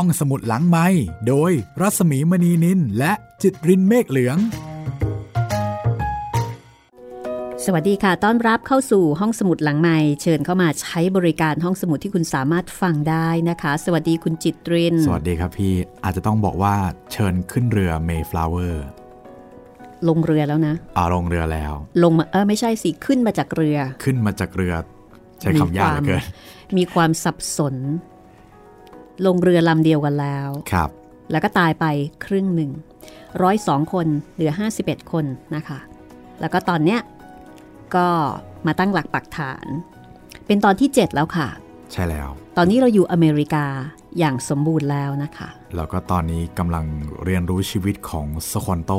[0.00, 0.86] ห้องสมุดหลังไม้
[1.28, 4.36] โดยรัสมีมณีนินและจิตรินเมฆเหลือง
[7.64, 15.74] สวัสดีค่ะ ต้อนรับเข้าสู่ห้องสมุดหลังใหม่เชิญเข้ามาใช้บริการห้องสมุดที่คุณสามารถฟังได้นะคะ สวัสดีคุณจิตริน สวัสดีครับพี่
[16.04, 16.74] อาจจะต้องบอกว่า
[17.12, 18.74] เชิญขึ้นเรือ Mayflower
[20.08, 21.72] ลงเรือแล้วนะอาลงเรือแล้ว
[22.02, 24.74] ลงมาเออไม่ใช่สิขึ้นมาจากเรือ ขึ้นมาจากเรือ
[25.40, 26.22] ใช้คำยากเหลือเกิน
[26.76, 27.76] มีความสับสน
[29.26, 30.90] ลงเรือลำเดียวกันแล้วครับ
[31.30, 31.84] แล้วก็ตายไป
[32.24, 32.70] ครึ่งหนึ่ง
[33.42, 34.52] ร้อยสองคนเหลือ
[34.82, 35.24] 51 คน
[35.54, 35.78] นะคะ
[36.40, 37.00] แล้วก็ตอนเนี้ย
[37.94, 38.08] ก็
[38.66, 39.66] มาตั้งหลักปักฐาน
[40.46, 41.48] เป็นตอนที่ 7 แล้วค่ะ
[41.92, 43.66] ใช่แล้ว ตอนนี้เราอยู่อเมริกา
[44.18, 46.84] อย่างสมบูรณ์แล้วนะคะ แล้วก็ตอนนี้กำลัง
[47.24, 48.92] เรียนรู้ชีวิตของสควอนโต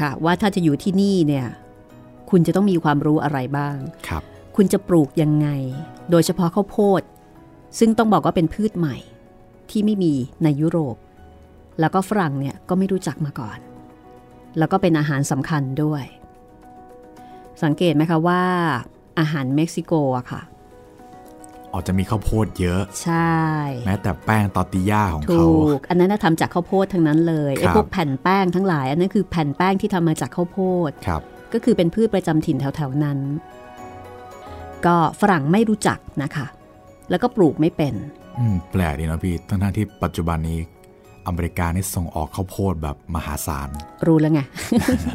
[0.00, 1.46] ค่ะ ว่าถ้าจะอยู่ที่นี่เนี่ย
[2.30, 3.76] คุณจะต้องมีความรู้อะไรบ้าง
[4.08, 4.22] ครับ
[4.56, 5.48] คุณจะปลูกยังไง
[6.10, 7.02] โดยเฉพาะข้าวโพด
[7.78, 8.96] ซึ่งต้องบอกว่าเป็นพืชใหม่
[9.70, 10.14] ที่ไม่มี
[10.44, 10.96] ในยุโรป
[11.80, 13.58] แล้วก็ฝรั่งเนี่ยก็ไม่รู้จักมาก่อน
[14.58, 16.04] แล้วก็เป็นอาหารสำคัญด้วย
[17.62, 18.42] สังเกตไหมคะว่า
[19.18, 20.42] อาหารเม็กซิโกอะค่ะ
[21.72, 23.36] ออกจะมีข้าวโพดเยอะ ใช่
[23.86, 25.46] แม้แต่แป้งตอร์ติย่าของถูเขา
[25.78, 33.18] กอันนั้นนะทำจากข้าวโพดทั้งนั้นเลยไอ้ครับพวกแผ่นแป้งทั้งหลาย อันนั้นคือแผ่นแป้งที่ทำมาจากข้าวโพดครับ ก็คือเป็นพืชประจำถิ่นแถวๆนั้น
[34.86, 36.46] ก็ฝรั่งไม่รู้จักนะคะ
[37.10, 37.94] แล้วก็ปลูกไม่เป็น
[38.38, 40.58] อืมแปลกดีนะพี่ทั้งๆที่ปัจจุบันนี้
[41.26, 43.68] อเมริกานี่ส่งออกข้าวโพดแบบมหาศาล
[44.06, 44.40] รู้แล้วไง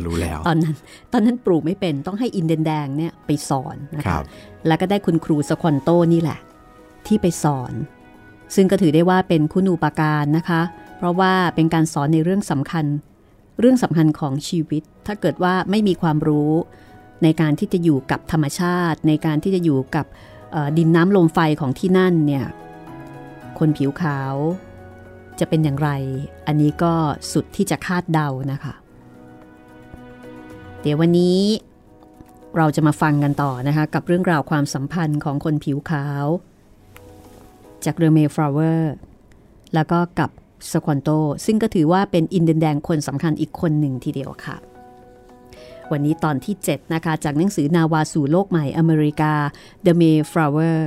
[0.05, 0.75] รู้แล้ว ตอนนั้น
[1.13, 4.23] ตอนนั้นปลูกไม่เป็นต้องให้อินเดนแดงเนี่ยไปสอนนะครัคะบ
[4.67, 6.39] แล้วก็ได้คุณครูสควอนโตนี่แหละ
[7.07, 7.73] ที่ไปสอน
[8.55, 10.61] ซึ่งก็ถือได้ว่าเป็นคุณูปการนะคะ
[10.97, 12.85] เพราะว่าเป็นการสอนในเรื่องสำคัญ
[13.59, 16.51] เรื่องสำคัญของชีวิต ถ้าเกิดว่าไม่มีความรู้
[17.23, 20.05] ในการที่จะอยู่กับธรรมชาติ ในการที่จะอยู่กับ
[20.51, 22.45] เอ่อดินน้ำลมไฟของที่นั่นเนี่ย
[23.65, 24.35] คนผิวขาว
[25.39, 25.89] จะเป็นอย่างไร
[26.47, 26.93] อันนี้ก็
[27.31, 28.73] สุดที่จะคาดเดานะคะ
[30.81, 31.39] เดี๋ยววันนี้
[32.57, 36.25] เราจะมาฟังกันต่อนะคะ กับเรื่องราวความสัมพันธ์ของคนผิวขาว
[37.85, 38.93] จากเรือเมฟลาเวอร์
[39.73, 40.29] แล้วก็กับ
[40.71, 41.09] สควอนโต
[41.45, 44.57] ซึ่งก็ถือว่าเป็นอินเดยนแดงคนสำคัญอีกคนหนึ่งทีเดียวค่ะ
[45.91, 49.33] วันนี้ตอนที่ 7 นะคะ จากหนังสือนาวาสู่โลกใหม่อเมริกา
[49.85, 50.79] The Mayflower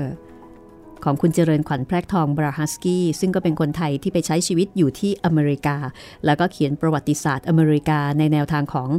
[1.04, 5.76] ของคุณเจริญขวัญแพรกทองบราฮัสกี้ซึ่งก็เป็นคนไทยที่ไปใช้ชีวิตอยู่ที่อเมริกา
[6.24, 8.90] แล้วก็เขียนประวัติศาสตร์อเมริกาในแนวทางของ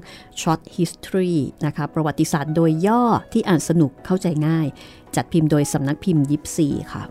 [0.41, 3.03] Short History นะคะประวัติศาสตร์โดยย่อ
[3.33, 4.67] ที่อ่านสนุกเข้าใจง่าย
[5.15, 7.03] จัดพิมพ์โดยสำนักพิมพ์ยิปซีค่ะ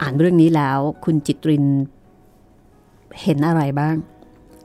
[0.00, 1.66] อ่านเรื่องนี้แล้วคุณจิตริน
[3.22, 3.96] เห็นอะไรบ้าง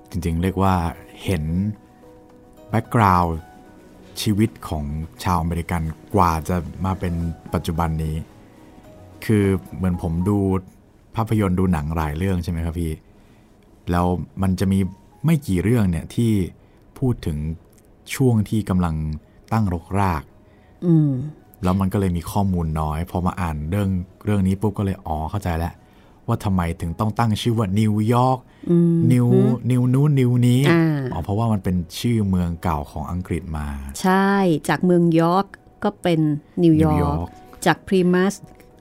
[0.10, 0.76] จริงๆ เรียกว่า
[1.24, 1.44] เห็น
[2.70, 3.36] background
[4.22, 4.86] ชีวิตของ
[5.24, 5.82] ชาวอเมริกัน
[6.16, 7.14] กว่าจะมาเป็น
[7.54, 8.16] ปัจจุบันนี้
[9.26, 10.38] คือเหมือนผมดู
[11.16, 12.92] ภาพยนตร์ดูหนังหลายเรื่องใช่ไหมครับพี่
[13.92, 14.06] แล้ว
[14.42, 14.80] มันจะมี
[15.26, 16.32] ไม่กี่เรื่องเนี่ยที่
[17.00, 17.38] พูดถึง
[18.16, 18.96] ช่วงที่กำลัง
[19.54, 20.24] ตั้งรกราก
[20.86, 21.12] อืม
[21.64, 23.90] แล้วมันก็เลยมีข้อมูลน้อย พอมาอ่านเรื่อง
[24.26, 25.74] เรื่องนี้ปุ๊บก็เลยอ๋อเข้าใจแล้ว
[26.30, 28.40] ว่าทำไมถึงต้องตั้งชื่อว่านิวยอร์ก
[29.12, 29.28] นิว
[29.72, 33.68] นิวนู้นนิวนี้อ่าอ๋อเพราะว่ามันเป็นชื่อเมืองเก่าของอังกฤษมา
[34.02, 34.34] ใช่
[34.70, 35.46] จากเมืองยอร์ก
[35.84, 36.20] ก็เป็น
[36.64, 37.30] นิวยอร์กนิวยอร์ก
[37.66, 38.34] จากพลีมัธ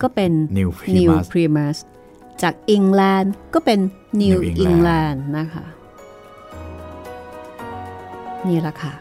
[0.02, 1.76] ก็เป็น New นิว Primus พรีมัส
[2.42, 3.80] จากอังกฤษก็เป็น
[4.20, 5.64] นิว New อัง England กฤษนะคะ
[8.48, 8.92] นี่แหละค่ะ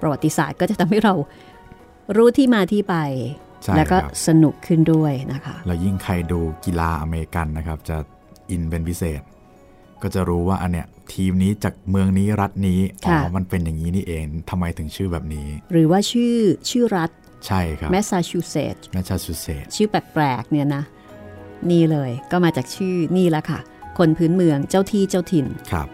[0.00, 1.14] ประวัติศาสตร์ก็จะทำให้เรา
[2.16, 7.96] รู้ที่มาที่ไปใช่ แล้วก็ครับสนุกขึ้นด้วยนะคะแล้วยิ่งใครดูกีฬาอเมริกันนะครับ จะ
[8.50, 9.20] อินเป็นพิเศษ
[10.02, 16.36] ก็จะรู้ว่าอันเนี้ยทีมนี้จากเมืองนี้รัฐนี้อ๋อค่ะมันเป็นอย่างนี้นี่เองทำไมถึงชื่อแบบนี้ หรือว่าชื่อ
[16.70, 17.10] ชื่อรัฐ
[17.46, 20.84] ใช่ครับแมสซาชูเซตส์แมสซาชูเซตส์ชื่อแปลกๆเนี่ยนะ
[21.70, 23.60] นี่เลยก็มาจากชื่อนี่แหละค่ะ
[23.98, 25.88] คนพื้นเมืองเจ้าที่เจ้าถิ่นครับ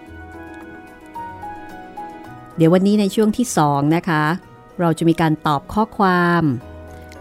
[2.56, 4.22] เดี๋ยววันนี้ในช่วงที่2นะคะ
[4.80, 6.42] เราจะมีการตอบข้อความ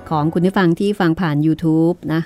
[0.09, 2.21] ของคุณผู้ฟังที่ฟังผ่าน YouTube นะ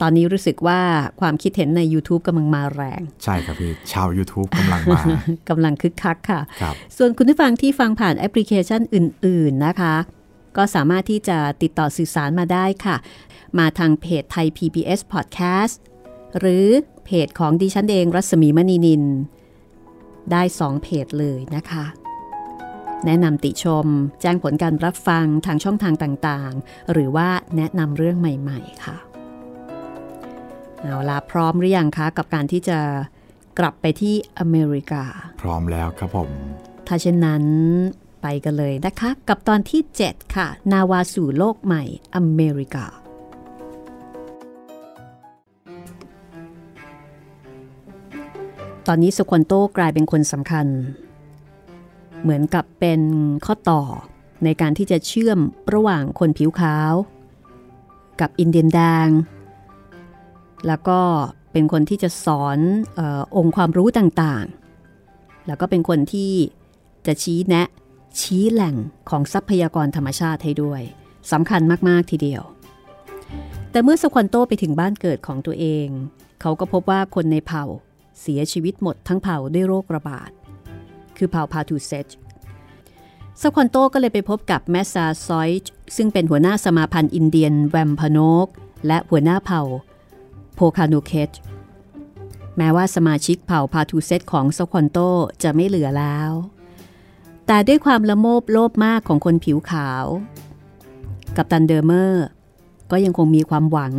[0.00, 0.80] ตอนนี้รู้สึกว่า
[1.20, 5.00] ความคิดเห็นใน YouTube กำลังมาแรง ใช่ครับพี่ ชาว YouTube กำลังมา
[5.48, 9.94] กำลังคึกคักค่ะครับส่วนคุณผู้ฟังที่ฟังผ่านแอปพลิเคชันอื่น ๆนะคะ
[10.56, 12.96] ก็สามารถที่จะติดต่อสื่อสารมาได้ค่ะ
[13.58, 15.76] มาทางเพจไทย PBS Podcast
[16.38, 16.66] หรือ
[17.04, 19.04] เพจของดิฉันเองรัศมีมณีนิน
[20.32, 21.84] ได้2เพจเลยนะคะ
[23.06, 23.86] แนะนำติชม
[24.20, 28.96] แจ้งผลการรับฟังทางช่องทางต่างๆ หรือว่าแนะนำเรื่องใหม่ๆ ค่ะ
[30.80, 32.78] เอาล่ะพร้อมหรือยังคะ กับการที่จะ
[33.58, 35.04] กลับไปที่อเมริกา
[35.42, 36.30] พร้อมแล้วครับผม
[36.86, 37.44] ถ้าเช่นนั้น
[38.22, 41.82] ไปกันเลยนะคะ กับตอนที่ 7 ค่ะ นาวาสู่โลกใหม่
[42.14, 42.86] อเมริกา
[48.86, 50.66] ตอนนี้สควอนโตกลายเป็นคนสำคัญ
[52.22, 53.00] เหมือนกับเป็น
[53.46, 53.82] ข้อต่อ
[54.44, 55.38] ในการที่จะเชื่อม
[55.74, 56.92] ระหว่างคนผิวขาว
[58.20, 59.08] กับอินเดียนแดง
[60.66, 61.00] แล้วก็
[61.52, 62.58] เป็นคนที่จะสอน
[62.98, 63.00] อ
[63.36, 66.32] องค์ความรู้ต่างๆ แล้วก็เป็นคนที่
[67.06, 67.68] จะชี้แนะ
[68.20, 68.76] ชี้แหล่ง
[69.10, 70.82] ของทรัพยากรธรรมชาติให้ด้วย
[71.32, 72.42] สำคัญมาก ๆ ทีเดียว
[73.70, 75.88] แต่เมื่อสควอนโตไปถึงบ้านเกิดของตัวเอง
[76.40, 77.64] เขาก็พบว่าคนในเผ่า
[78.20, 80.30] เสียชีวิตหมดทั้งเผ่าด้วยโรคระบาด
[81.18, 82.06] คือเผ่าพาทูเซจ
[83.40, 88.46] สควอนโตก็เลยไปพบกับแมสซาซอยช์ซึ่งเป็นหัวหน้าสมาพันธ์อินเดียนแวมพโนก
[88.86, 89.62] และหัวหน้าเผ่า
[90.54, 91.30] โพคานูเคจ
[92.56, 94.98] แม้ว่าสมาชิกเผ่าพาทูเซตของสควอนโต
[95.42, 96.30] จะไม่เหลือแล้ว
[97.46, 100.04] แต่ด้วยความละโมบโลภมากของคนผิวขาว
[101.36, 102.26] กัปตันเดอร์เมอร์
[102.90, 103.92] ก็ยังคงมีความหวัง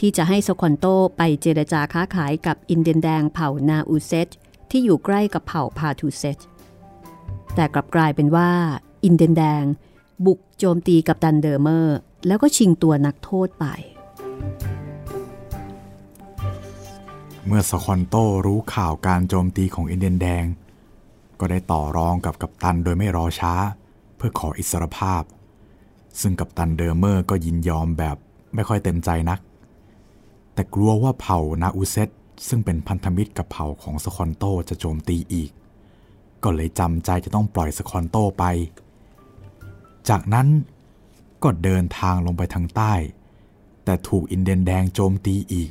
[0.00, 0.86] ที่จะให้สควอนโต
[1.16, 4.28] ไปเจรจาค้าขายกับอินเดียนแดงเผ่านาอูเซต
[4.70, 6.38] ที่อยู่ใกล้กับเผ่าพาทูเซต
[7.54, 8.50] แต่กลับกลายเป็นว่า
[9.04, 9.64] อินเดียนแดง
[10.26, 13.64] บุกโจมตีกัปตันเดอร์เมอร์ แล้วก็ชิงตัวนักโทษไป
[17.46, 18.14] เมื่อสคอนโต
[18.46, 20.44] รู้ข่าวการโจมตีของอินเดียนแดง
[21.40, 23.54] ก็ได้ต่อรองกับกัปตันโดยไม่รอช้า
[24.16, 25.22] เพื่อขออิสรภาพ
[26.20, 28.16] ซึ่งกัปตันเดอร์เมอร์ก็ยินยอมแบบ
[28.54, 29.40] ไม่ค่อยเต็มใจนัก
[30.54, 32.08] แต่กลัวว่าเผ่านาอูเซต
[32.48, 35.50] ซึ่งเป็นพันธมิตรกับเผ่าของสคอนโตจะโจมตีอีก
[36.44, 38.44] ก็เลยจำใจจะต้องปล่อยสคอนโตไป
[40.08, 40.48] จากนั้น
[41.42, 42.94] ก็เดินทางลงไปทางใต้
[43.84, 45.70] แต่ถูกอินเดียนแดงโจมตีอีก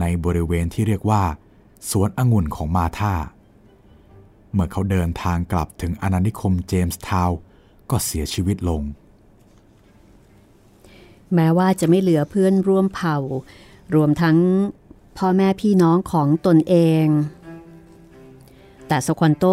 [0.00, 1.22] ในบริเวณที่เรียกว่า
[1.90, 3.14] สวนองุ่นของมาธา
[4.52, 7.38] เมื่อเขาเดินทางกลับถึงอาณานิคมเจมส์ทาวน์
[7.90, 8.82] ก็เสียชีวิตลง
[11.34, 13.18] แม้ว่าจะไม่เหลือเพื่อนร่วมเผ่า
[13.94, 14.38] รวมทั้ง
[15.18, 16.74] พ่อแม่พี่น้องของตนเอ
[17.04, 17.06] ง
[18.88, 19.44] แต่สควอนโต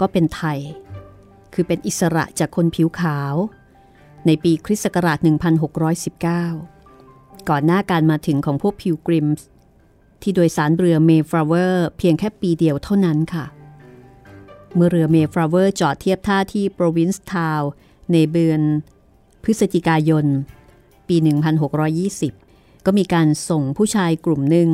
[0.00, 0.58] ก็เป็นไทย
[1.54, 3.34] คือเป็นอิสระจากคนผิวขาว
[4.26, 5.18] ในปีคริสต์ศักราช
[6.72, 9.46] 1619 ก่อนหน้าการมาถึงของพวกพิลกริมส์
[10.22, 13.46] ที่โดยสารเรือเมฟลาเวอร์เพียงแค่ปีเดียวเท่านั้นค่ะ
[14.74, 17.70] เมื่อเรือเมฟลาเวอร์จอดเทียบท่าที่โปรวินซ์ทาวน์
[18.12, 18.62] ในเดือน
[19.44, 20.26] พฤศจิกายน
[21.08, 21.16] ปี
[22.00, 24.68] 1620 ก็มีการส่งผู้ชายกลุ่มหนึ่ง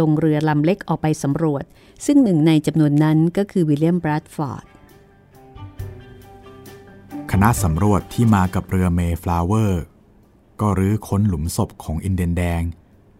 [0.00, 1.64] ลงเรือลำเล็กออกไปสำรวจ
[2.06, 4.64] ซึ่งหนึ่งในจำนวนนั้นก็คือวิลเลียมบรัดฟอร์ด
[7.30, 9.82] คณะสำรวจที่มากับเรือเมฟลาเวอร์
[10.60, 12.62] ก็รื้อค้นหลุมศพของอินเดียนแดง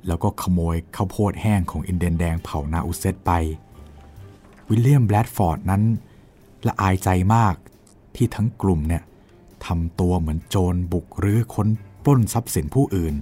[0.06, 3.30] แล้วก็ขโมยข้าวโพดแห้งของอินเดียนแดงเผ่านาอุเซตไป
[4.68, 5.82] วิลเลียมแบรดฟอร์ดนั้น
[6.66, 7.54] ละอายใจมาก
[8.14, 9.02] ที่ทั้งกลุ่มเนี่ย
[9.66, 11.68] ทำตัวเหมือนโจรบุกรื้อค้น
[12.04, 13.14] ปล้นทรัพย์สินผู้อื่น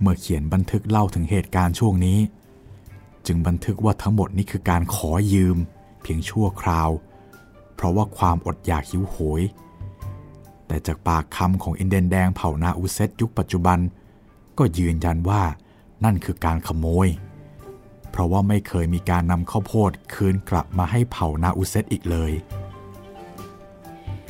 [0.00, 2.18] เมื่อเขียนบันทึกเล่าถึงเหตุการณ์ช่วงนี้
[3.26, 5.56] จึงบันทึกว่าทั้งหมดนี้คือการขอยืม
[6.02, 6.90] เพียงชั่วคราว
[7.74, 9.42] เพราะว่าความอดอยากหิวโหย
[10.66, 13.78] แต่จากปากคำของอินเดียนแดงเผ่านาอุเซตยุคปัจจุบัน
[14.58, 15.42] ก็ยืนยันว่า
[16.04, 17.08] นั่นคือการขโมย
[18.10, 22.32] เพราะว่าไม่เคยมีการนำข้าวโพดคืนกลับมาให้เผ่านาอุเซตอีกเลย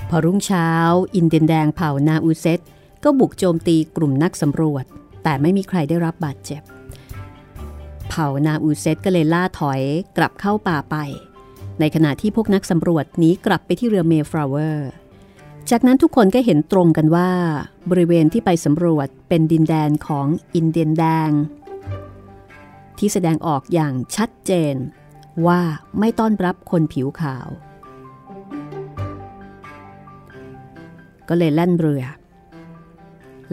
[0.08, 0.70] พอรุ่งเช้า
[1.14, 2.60] อินเดียนแดงเผ่านาอุเซต
[3.04, 4.84] ก็บุกโจมตีกลุ่มนักสำรวจ
[5.24, 6.62] แต่ไม่มีใครได้รับบาดเจ็บ
[8.08, 9.80] เผ่านาอูเซตก็เลยล่าถอย
[10.16, 10.96] กลับเข้าป่าไป
[11.80, 14.90] ในขณะที่พวกนักสำรวจหนีกลับไปที่เรือเมฟลาเวอร์
[15.70, 17.30] จากนั้นทุกคนก็เห็นตรงกันว่า
[17.90, 21.30] บริเวณที่ไปสำรวจเป็นดินแดนของอินเดียนแดง
[22.98, 24.74] ที่แสดงออกอย่างชัดเจน
[25.46, 25.60] ว่า
[25.98, 27.48] ไม่ต้อนรับคนผิวขาว
[31.28, 32.04] ก็เลยแล่นเรือ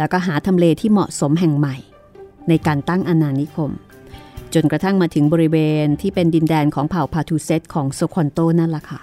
[0.01, 1.75] แล้วก็หาทำเลที่เหมาะสมแห่งใหม่
[2.49, 3.71] ในการตั้งอาณานิคม
[4.53, 9.01] จนกระทั่งมาถึงบริเวณที่เป็นดินแดนของเผ่าพาทูเซตของโซคอนโตนั่นแหละค่ะ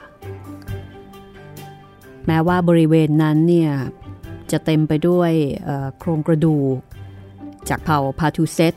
[2.26, 3.70] แม้ว่าบริเวณนั้นเนี่ย
[4.50, 5.32] จะเต็มไปด้วย
[5.98, 6.76] โครงกระดูก
[7.68, 8.74] จากเผ่าพาทูเซต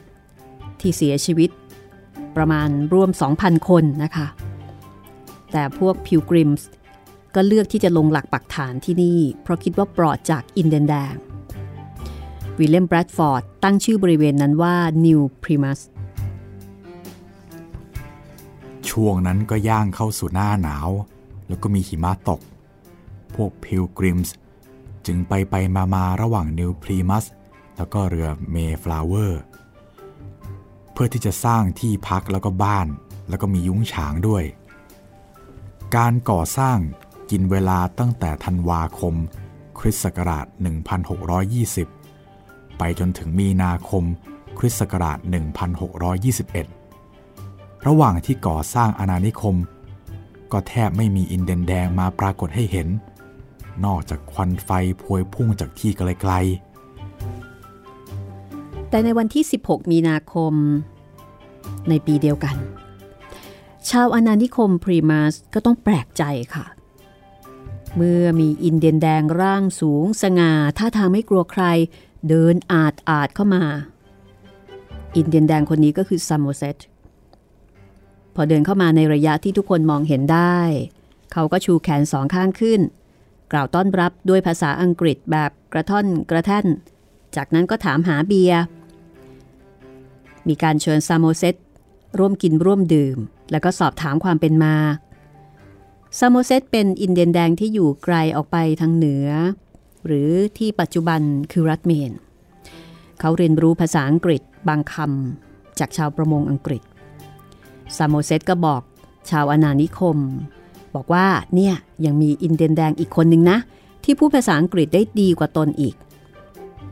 [0.79, 1.49] ที่เสียชีวิต
[2.35, 3.09] ประมาณร่วม
[3.39, 4.27] 2,000 คนนะคะ
[5.51, 6.67] แต่พวกพิลกริมส์
[7.35, 11.15] ก็เลือกที่จะลงหลักปักฐานที่นี่ เพราะคิดว่าปลอดจากอินเดียนแดง
[12.61, 14.75] วิลเลียมแบรดฟอร์ดตั้งชื่อบริเวณนั้นว่า
[15.05, 15.79] นิวพลีมัธ
[18.89, 20.89] ช่วงนั้นก็ย่างเข้าสู่หน้าหนาว
[21.47, 22.41] แล้วก็มีหิมะตก
[23.35, 24.35] พวกพิลกริมส์
[25.05, 27.25] จึงไปไปมามาระหว่างนิวพลีมัธ
[27.77, 29.41] แล้วก็เรือเมฟลาเวอร์
[30.91, 32.87] เพื่อที่จะสร้างที่พักแล้วก็บ้าน
[33.29, 34.43] แล้วก็มียุ้งฉางด้วย
[35.95, 36.77] การก่อสร้าง
[37.31, 39.15] กินเวลาตั้งแต่ธันวาคม
[39.79, 42.00] คริสต์ศักราช 1620
[42.83, 44.03] ไปจนถึงมีนาคม
[44.57, 45.17] คริสต์ศักราช
[46.91, 49.55] 1621 ระหว่างที่ก่อสร้างอาณานิคม
[50.51, 52.87] ก็แทบไม่มีอินเดนแดงมาปรากฏให้เห็น
[53.85, 54.69] นอกจากควันไฟ
[55.01, 60.53] พวยพุ่งจากที่ไกลๆ แต่ในวันที่ 16 มีนาคม
[61.89, 62.55] ในปีเดียวกัน
[63.89, 66.23] ชาวอาณานิคมพลีมัธก็ต้องแปลกใจ
[66.55, 66.65] ค่ะ
[67.95, 71.65] เมื่อมีอินเดียนแดงร่างสูง สง่าท่าทางไม่กลัวใคร
[72.29, 73.63] เดินอาดอาดเข้ามา
[75.15, 76.77] อินเดียนแดงคนนี้ก็คือซัมโมเซต
[78.35, 80.59] พอเดินเข้ามาในระยะที่ทุกคนมองเห็นได้
[81.33, 82.81] เขาก็ชูแขนสองข้างขึ้น
[83.51, 86.65] กล่าวต้อนรับด้วยภาษาอังกฤษแบบกระท่อนกระแท่น
[87.35, 88.61] จากนั้นก็ถามหาเบียร์
[90.47, 91.55] มีการเชิญซามโมเซต
[92.19, 93.17] ร่วมกินร่วมดื่ม
[93.51, 94.75] แล้วก็สอบถามความเป็นมา
[96.19, 99.27] ซามโมเซตเป็นอินเดียนแดงที่อยู่ไกลออกไปทางเหนือ
[100.05, 102.11] หรือที่ปัจจุบันคือรัฐเมน
[103.19, 106.81] เขาเรียนรู้ภาษาอังกฤษบางคำจากชาวประมงอังกฤษ
[107.97, 108.81] ซัมโมเซตก็บอก
[109.29, 110.17] ชาวอาณานิคม
[110.95, 111.73] บอกว่าเนี่ย
[112.05, 113.57] ยังมีอินเดียนแดงอีกคนนึงนะ
[114.03, 115.95] ที่พูดภาษาอังกฤษได้ดีกว่าตนอีก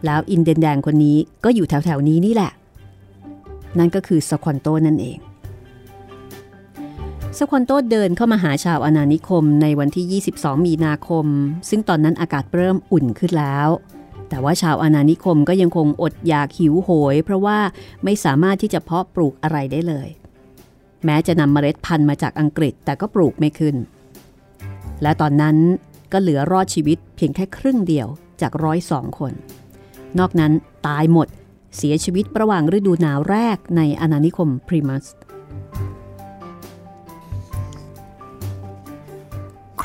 [0.06, 2.51] แล้วอินเดียนแดงคนนี้ก็อยู่แถวๆนี้นี่แหละ
[3.78, 5.18] นั่นก็คือสควอนโตนั่นเอง
[7.38, 11.25] สควอนโตเดินเข้ามาหาชาวอาณานิคมในวันที่ 22 มีนาคม
[11.69, 13.69] ซึ่งตอนนั้นอากาศเริ่มอุ่นขึ้นแล้ว
[14.29, 17.59] แต่ว่าชาวอาณานิคมก็ยังคงอดอยากหิวโหย เพราะว่า
[18.03, 20.09] ไม่สามารถที่จะเพาะปลูกอะไรได้เลย
[21.05, 23.75] แม้จะนำเมล็ดพันธุ์มาจากอังกฤษแต่ก็ปลูกไม่ขึ้น
[25.01, 25.57] และตอนนั้น
[26.12, 28.07] ก็เหลือรอดชีวิตเพียงแค่ครึ่งเดียว
[28.41, 29.33] จากร้อยสองคน
[30.19, 30.51] นอกนั้น
[30.88, 31.27] ตายหมด
[31.77, 35.05] เสียชีวิตระหว่างฤดูหนาวแรกในอาณานิคมพรีมัส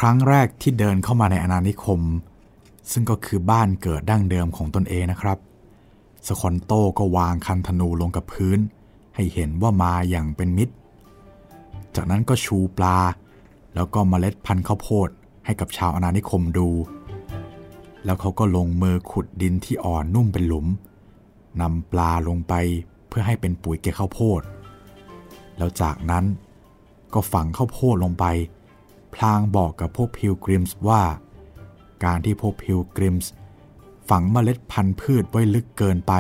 [0.05, 2.01] รั้งแรกที่เดินเข้ามาในอาณานิคม
[2.93, 5.39] ซึ่งก็คือบ้านเกิดดั้งเดิมของตนเองนะครับ
[6.27, 8.59] สคอนโตก็วางคันธนูลงกับพื้น
[9.15, 10.75] ให้เห็นว่ามาอย่างเป็นมิตร
[11.95, 12.99] จากนั้นก็ชูปลา
[13.75, 15.09] แล้วก็มเมล็ดพันธุ์ข้าวโพด
[15.45, 16.69] ให้กับชาวอาณานิคมดู
[18.05, 20.67] แล้วเขาก็ลงมือขุดดินที่อ่อนนุ่มเป็นหลุม
[21.61, 22.55] นำปลาลงไป
[23.09, 24.43] เพื่อให้เป็นปุ๋ยเกข้าวโพด
[25.59, 26.25] แล้วจากนั้น
[27.15, 28.25] ก็ฝังข้าวโพดลงไป
[29.15, 31.03] พลางบอกกับพวกพิลกริมส์ว่า
[32.05, 33.33] การที่พวกพิลกริมส์
[34.09, 36.13] ฝังเมล็ดพันธุ์พืชไว้ลึกเกินไป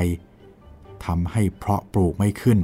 [1.04, 2.58] ทำให้เพาะปลูกไม่ขึ้น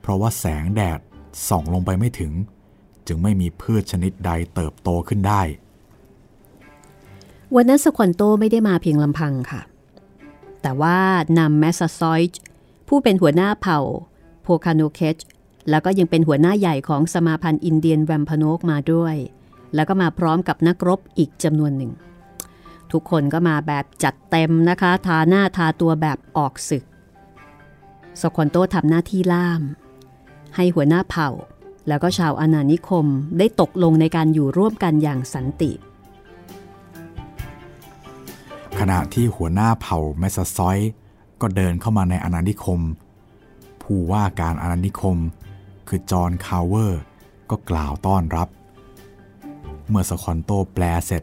[0.00, 1.00] เพราะว่าแสงแดด
[1.48, 2.32] ส่องลงไปไม่ถึง
[3.06, 5.42] จึงไม่มีพืชชนิดใดเติบโตขึ้นได้
[7.54, 9.60] วันนั้นสควอนโตไม่ได้มาเพียงลำพังค่ะ
[10.62, 10.98] แต่ว่า
[11.38, 12.40] นำแมสซาซอยจ์
[12.88, 13.80] ผู้เป็นหัวหน้าเผ่า
[14.42, 15.16] โพคาโนเคช
[15.70, 19.16] แล้วก็ยังเป็นหัวหน้าใหญ่ของสมาพันธ์อินเดียนแวมพโนกมาด้วย
[19.74, 21.92] แล้วก็มาพร้อมกับนักรบอีกจำนวนหนึ่ง
[22.92, 26.84] ทุกคนก็มาแบบจัดเต็มนะคะ ทาหน้าทาตัวแบบออกศึก
[28.20, 29.62] สควอนโตทำหน้าที่ล่าม
[30.56, 31.30] ให้หัวหน้าเผ่า
[31.88, 33.06] แล้วก็ชาวอาณานิคม
[33.38, 35.72] ได้ตกลงในการอยู่ร่วมกันอย่างสันติ
[38.78, 40.78] ขณะที่หัวหน้าเผ่าแมสซอย
[41.40, 42.80] ก็เดินเข้ามาในอาณานิคม
[43.82, 45.16] ผู้ว่าการอาณานิคม
[45.88, 47.00] คือจอห์นคาร์เวอร์
[47.50, 48.48] ก็กล่าวต้อนรับ
[49.88, 51.22] เมื่อสควอนโตแปลเสร็จ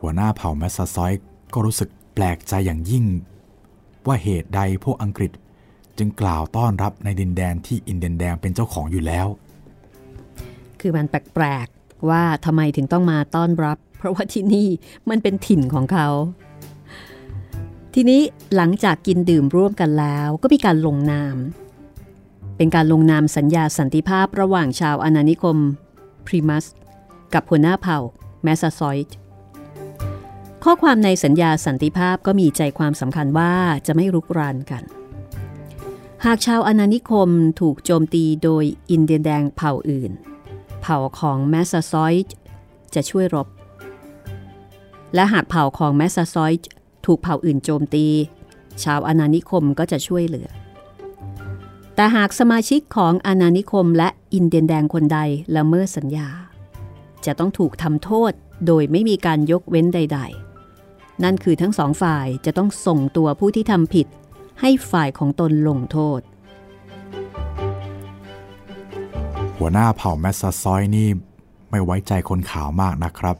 [0.00, 1.12] หัวหน้าเผ่าแมสซาซอยต์
[1.54, 3.04] ก็รู้สึกแปลกใจอย่างยิ่ง
[4.06, 5.32] ว่าเหตุใดพวกอังกฤษ
[5.98, 9.26] จึงกล่าวต้อนรับในดินแดนที่อินเดียนแดงเป็นเจ้าของอยู่แล้ว
[10.80, 14.68] คือมันแปลกๆว่าทำไมถึงต้องมาต้อนรับ เพราะว่าที่นี่
[15.10, 16.08] มันเป็นถิ่นของเขา
[17.94, 18.20] ทีนี้
[18.56, 21.36] หลังจากกินดื่มร่วมกันแล้ว ก็มีการลงนาม
[22.56, 25.58] เป็นการลงนามสัญญาสันติภาพระหว่างชาวอาณานิคม
[26.26, 26.64] พลีมัธ
[27.34, 27.98] กับหัวหน้าเผ่า
[28.42, 29.16] แมสซาซอยต์
[30.64, 33.52] ข้อความในสัญญาสันติภาพก็มีใจความสำคัญว่า
[33.86, 34.82] จะไม่รุกรานกัน
[36.24, 40.12] หากชาวอาณานิคมถูกโจมตีโดยอินเดียนแดงเผ่าอื่น
[40.82, 42.34] เผ่าของแมสซาซอยต์
[42.94, 43.48] จะช่วยรบ
[45.14, 46.68] และหากเผ่าของแมสซาซอยต์
[47.06, 48.06] ถูกเผ่าอื่นโจมตี
[48.84, 50.48] ชาวอาณานิคมก็จะช่วยเหลือ
[51.98, 55.18] แต่หากสมาชิกของอาณานิคมและอินเดียนแดงคนใด
[55.56, 56.28] ละเมิดสัญญา
[57.24, 58.32] จะต้องถูกทำโทษ
[58.66, 60.18] โดยไม่มีการยกเว้นใด
[60.70, 64.06] ๆ นั่นคือทั้งสองฝ่ายจะต้องส่งตัวผู้ที่ทำผิด
[64.60, 66.20] ให้ฝ่ายของตนลงโทษ
[69.58, 71.08] หัวหน้าเผ่าแมสซาซอยนี่
[71.70, 73.36] ไม่ไว้ใจคนขาวมากนะครับ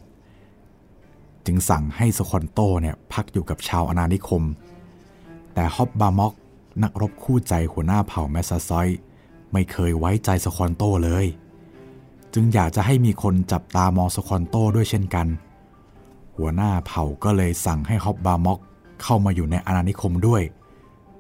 [1.47, 4.43] จึงสั่งให้สควอนโตเนี่ยพักอยู่กับชาวอาณานิคม
[5.55, 6.35] แต่ฮอบบามอก
[6.83, 8.89] นักรบคู่ใจหัวหน้าเผ่าแมสซาซอยต์
[9.53, 11.27] ไม่เคยไว้ใจสควอนโตเลย
[12.35, 15.27] จึงอยากจะให้มีคนจับตามองสควอนโตด้วยเช่นกัน
[16.37, 18.59] หัวหน้าเผ่าก็เลยสั่งให้ฮอบบามอก
[19.03, 20.43] เข้ามาอยู่ในอาณานิคมด้วย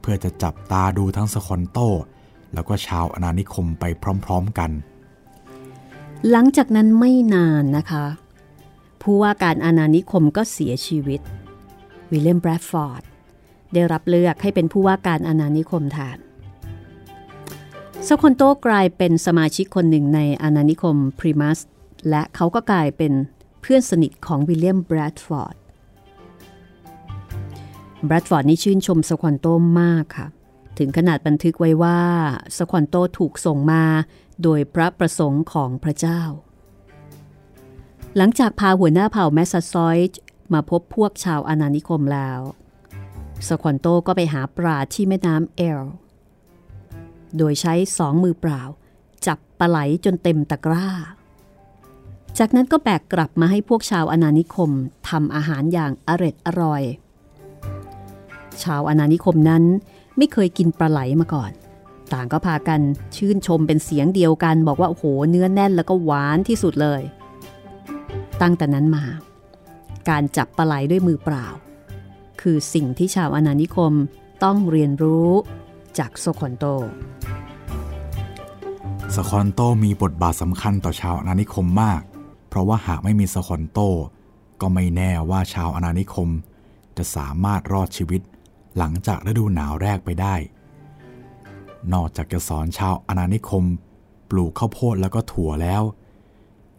[0.00, 1.78] เพื่อจะจับตาดูทั้งสควอนโต
[2.54, 3.84] แล้วก็ชาวอาณานิคมไป
[4.25, 4.70] พร้อมๆกัน
[6.30, 8.04] หลังจากนั้นไม่นานนะคะ
[9.00, 11.20] ผู้ว่าการอาณานิคมก็เสียชีวิต
[12.10, 13.02] วิลเลียมแบรดฟอร์ด
[13.75, 16.18] ได้รับเลือกให้เป็นผู้ว่าการอาณานิคมแทน
[18.06, 21.58] สควอนโตกลายเป็นสมาชิกคนหนึ่งในอาณานิคมพลีมัธ
[22.11, 23.12] และเขาก็กลายเป็น
[23.61, 25.56] เพื่อนสนิทของวิลเลียมแบรดฟอร์ด
[28.06, 29.46] แบรดฟอร์ดนี่ชื่นชมสควอนโต
[29.80, 30.26] มากค่ะ
[30.78, 32.00] ถึงขนาดบันทึกไว้ว่า
[32.56, 33.85] สควอนโตถูกส่งมา
[34.42, 36.23] โดยพระประสงค์ของพระเจ้า
[38.16, 40.20] หลังจากพาหัวหน้าเผ่าแมสซาซอยด์
[40.52, 42.40] มาพบพวกชาวอาณานิคมแล้ว
[43.48, 45.80] สควอนโตก็ไปหาปลาที่แม่น้ำเอล
[47.36, 48.62] โดยใช้สองมือเปล่า
[49.26, 50.88] จับปลาไหลจนเต็มตะกร้า
[52.38, 54.70] จากนั้นก็แบกกลับมาให้พวกชาวอาณานิคม
[55.08, 56.82] ทำอาหารอย่างอร็ดอร่อย
[58.62, 59.64] ชาวอาณานิคมนั้น
[60.16, 61.52] ไม่เคยกินปลาไหลมาก่อน
[62.12, 62.80] ต่างก็พากัน
[63.16, 67.02] ชื่นชมเป็นเสียงเดียวกัน บอกว่าโอ้โหเนื้อแน่นแล้วก็หวานที่สุดเลย
[68.42, 69.04] ตั้งแต่นั้นมา
[70.08, 71.46] การจับปลาไหลด้วยมือเปล่า
[72.48, 73.92] คือสิ่งที่ชาวอนานิคม
[74.44, 75.30] ต้องเรียนรู้
[75.98, 76.64] จากโซคอนโต
[79.14, 82.02] สคอนโตมีบทบาทสำคัญต่อชาวอนานิคมมาก
[82.48, 83.78] เพราะว่าหากไม่มีสคอนโต
[84.60, 86.28] ก็ไม่แน่ว่าชาวอนานิคม
[86.96, 88.20] จะสามารถรอดชีวิต
[88.76, 90.34] หลังจากฤดูหนาวแรกไปได้
[91.92, 93.64] นอกจากจะสอนชาวอนานิคม
[94.30, 95.82] ปลูกข้าวโพดแล้วก็ถั่วแล้ว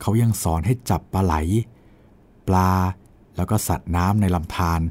[0.01, 1.36] เขายังสอนให้จับปลาไหล
[2.47, 2.71] ปลา
[3.36, 4.81] แล้วก็สัตว์น้ำในลำธาร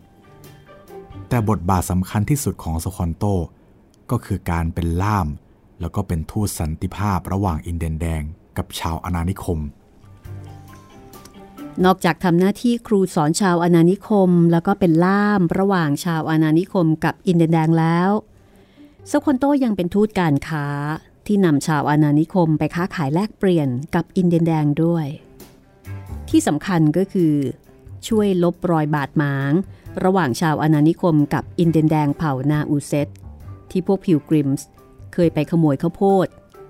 [1.29, 3.25] แต่บทบาทสำคัญที่สุดของสคอนโต
[4.11, 5.29] ก็คือการเป็นล่าม
[5.81, 8.23] แล้วก็เป็นทูตสันติภาพระหว่างอินเดียนแดง
[8.57, 9.59] กับชาวอาณานิคม
[11.85, 18.11] นอกจากทำหน้าที่ครูสอนชาวอาณานิคม แล้วก็เป็นล่ามระหว่างชาวอาณานิคมกับอินเดียนแดงแล้ว
[19.11, 20.67] สควอนโตยังเป็นทูตการค้า
[21.27, 25.07] ที่นำชาวอาณานิคมไปค้าขายแลกเปลี่ยนกับอินเดียนแดงด้วย
[26.29, 27.35] ที่สำคัญก็คือ
[28.09, 29.53] ช่วยลบรอยบาดหมาง
[30.05, 33.09] ระหว่างชาวอาณานิคมกับอินเดียนแดงเผ่านาอูเซต
[33.71, 34.67] ที่พวกพิลกริมส์
[35.15, 36.27] เคยไปขโมยข้าวโพด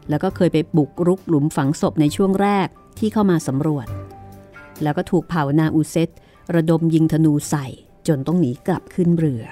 [0.08, 3.86] แล้วก็เคยไปบุกรุกหลุมฝังศพในช่วงแรกที่เข้ามาสำรวจ
[4.82, 6.08] แล้วก็ถูกเผ่านาอูเซต
[6.54, 7.66] ระดมยิงธนูใส่
[8.08, 9.44] จนต้องหนีกลับขึ้นเรือ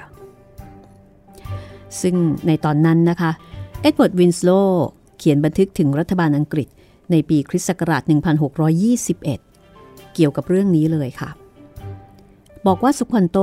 [2.01, 2.15] ซึ่ง
[2.47, 3.31] ในตอนนั้นนะคะ
[3.81, 4.51] เอ็ดเวิร์ดวินสโล
[5.19, 6.69] เขียนบันทึกถึงรัฐบาลอังกฤษ
[7.11, 8.03] ในปีคริสต์ศักราช
[8.89, 11.31] 1621 เกี่ยวกับเรื่องนี้เลยค่ะ
[12.69, 13.39] บอกว่าสควอนโต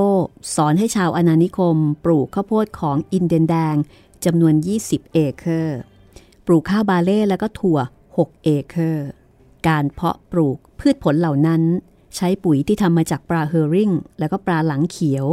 [0.56, 3.76] สอนให้ชาวอาณานิคม ปลูกข้าวโพดของอินเดียนแดง
[4.26, 4.54] จำนวน
[4.84, 5.80] 20 เอเคอร์
[6.46, 7.80] ปลูกข้าวบาร์เลย์แล้วก็ถั่ว
[8.16, 9.08] 6 เอเคอร์
[9.68, 11.62] การเพาะปลูกพืชผลเหล่านั้น
[12.16, 15.26] ใช้ปุ๋ยที่ทำมาจากปลาเฮอริงแล้วก็ปลาหลังเขียว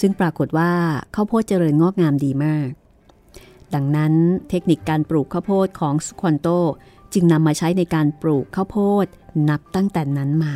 [0.00, 0.72] ซึ่งปรากฏว่า
[1.14, 2.70] ข้าวโพดเจริญงอกงามดีมาก
[3.74, 4.12] ดังนั้น
[4.50, 6.48] เทคนิคการปลูกข้าวโพดของสควอนโต
[7.12, 9.06] จึงนำมาใช้ในการปลูกข้าวโพด
[9.48, 10.54] นับตั้งแต่นั้นมา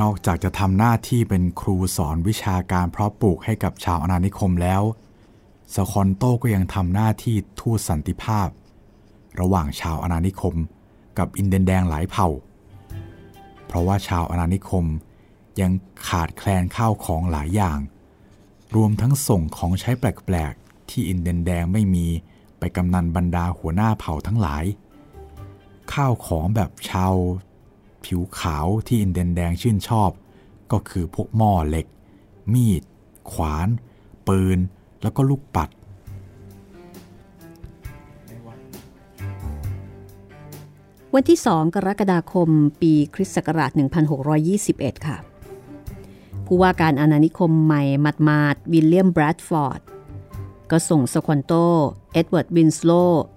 [0.00, 4.82] นอกจากจะทำหน้าที่เป็นครูสอนวิชาการเพาะปลูกให้กับชาวอาณานิคมแล้ว
[5.74, 8.48] สคอนโตก็ยังทำหน้าที่ทูตสันติภาพ
[9.40, 10.54] ระหว่างชาวอาณานิคม
[11.18, 12.28] กับอินเดียนแดงหลายเผ่า
[13.66, 14.84] เพราะว่าชาวอาณานิคม
[15.60, 15.72] ยัง
[16.08, 17.78] ขาดแคลนข้าวของหลายอย่าง
[18.74, 22.06] รวมทั้งส่งของใช้แปลกๆ ที่อินเดียนแดงไม่มี
[22.58, 24.64] ไปกำนันบรรดาหัวหน้าเผ่าทั้งหลาย
[25.92, 27.14] ข้าวของแบบชาว
[28.06, 30.10] ผิวขาวที่อินเดียนแดงชื่นชอบ
[30.72, 31.86] ก็คือพวกหม้อเหล็ก
[32.52, 32.82] มีด
[33.32, 33.68] ขวาน
[34.28, 34.58] ปืน
[35.02, 35.70] แล้วก็ลูกปัด
[41.14, 42.48] วันที่ 2 กรกฎาคม
[42.80, 43.70] ปีคริสต์ศักราช
[44.38, 45.18] 1621 ค่ะ
[46.46, 49.80] ผู้ว่าการอาณานิคมใหม่หมาดหมาดวิลเลียมแบรดฟอร์ด
[50.70, 51.52] ก็ส่งสควอนโต
[52.12, 52.92] เอ็ดเวิร์ดวินสโล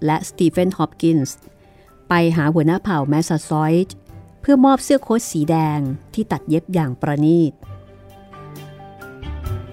[0.06, 1.38] และสตีเฟนฮอปกินส์
[2.10, 3.95] ไปหาหัวหน้าเผ่าแมสซาซอยต์
[4.47, 5.79] เพื่อมอบเสื้อโค้ทสีแดง
[6.13, 7.53] ที่ตัดเย็บอย่างประณีต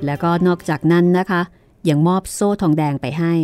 [0.04, 1.42] และก็นอกจากนั้นนะคะ
[1.88, 3.34] ยังมอบโซ่ทองแดงไปให้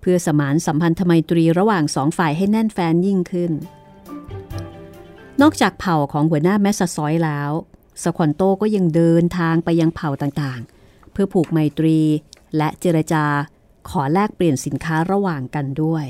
[0.00, 3.52] เพื่อสมานสัมพันธไมตรีระหว่างสองฝ่ายให้แน่นแฟ้นยิ่งขึ้น
[5.40, 7.50] นอกจากเผ่าของหัวหน้าแมสซอยแล้ว
[8.02, 11.98] สควอนโตก็ยังเดินทางไปยังเผ่าต่างๆ เพื่อผูกไมตรี
[12.56, 13.24] และเจรจา
[13.88, 16.06] ขอแลกเปลี่ยนสินค้าระหว่างกันด้วย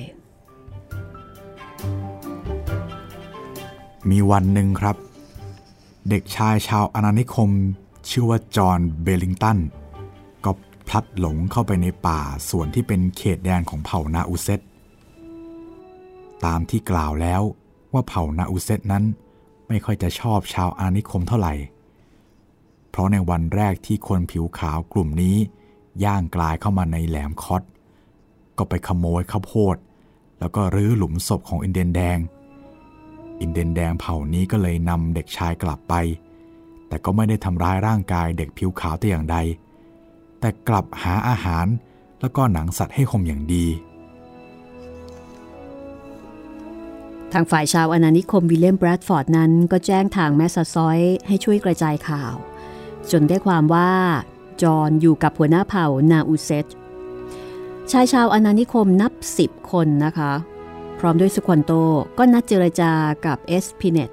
[4.09, 4.97] มีวันหนึ่งครับ
[6.09, 7.51] เด็กชายชาวอาณานิคม
[8.11, 9.59] ชื่อว่าจอห์นเบลิงตัน
[10.45, 10.51] ก็
[10.89, 14.61] พลัดหลงเข้าไปในป่าส่วนที่เป็นเขตแดนของเผ่านาอูเซต
[16.45, 17.43] ตามที่กล่าวแล้ว
[17.93, 19.05] ว่าเผ่านาอูเซตนั้น
[19.69, 21.55] ไม่ค่อยจะชอบชาวอาณานิคมเท่าไหร่
[22.91, 25.37] เพราะในวันแรกที่คนผิวขาวกลุ่มนี้
[26.05, 27.63] ย่างกลายเข้ามาในแหลมคอต
[28.59, 29.77] ก็ไปขโมยข้าวโพด
[30.39, 32.19] แล้วก็รื้อหลุมศพของอินเดียนแดง
[33.41, 35.95] อินเดียนแดงเผ่านี้ก็เลยนำเด็กชายกลับไป
[36.89, 39.37] แต่ก็ไม่ได้ทำร้ายร่างกายเด็กผิวขาวแต่อย่างใด
[40.41, 41.67] แต่กลับหาอาหาร
[42.21, 43.67] แล้วก็หนังสัตว์ให้คมอย่างดี
[47.33, 52.35] ทางฝ่ายชาวอาณานิคมวิลเลียมแบรดฟอร์ดนั้นก็แจ้งทางแมสซาซอยต์ให้ช่วยกระจายข่าว
[53.11, 53.93] จนได้ความว่า
[54.63, 56.67] จอห์นอยู่กับหัวหน้าเผ่านาอูเซต
[57.91, 60.33] ชายชาวอาณานิคมนับสิบคนนะคะ
[61.03, 61.73] พร้อมด้วยสควอนโต
[62.19, 62.93] ก็นัดเจรจา
[63.27, 64.11] กับเอสพิเนต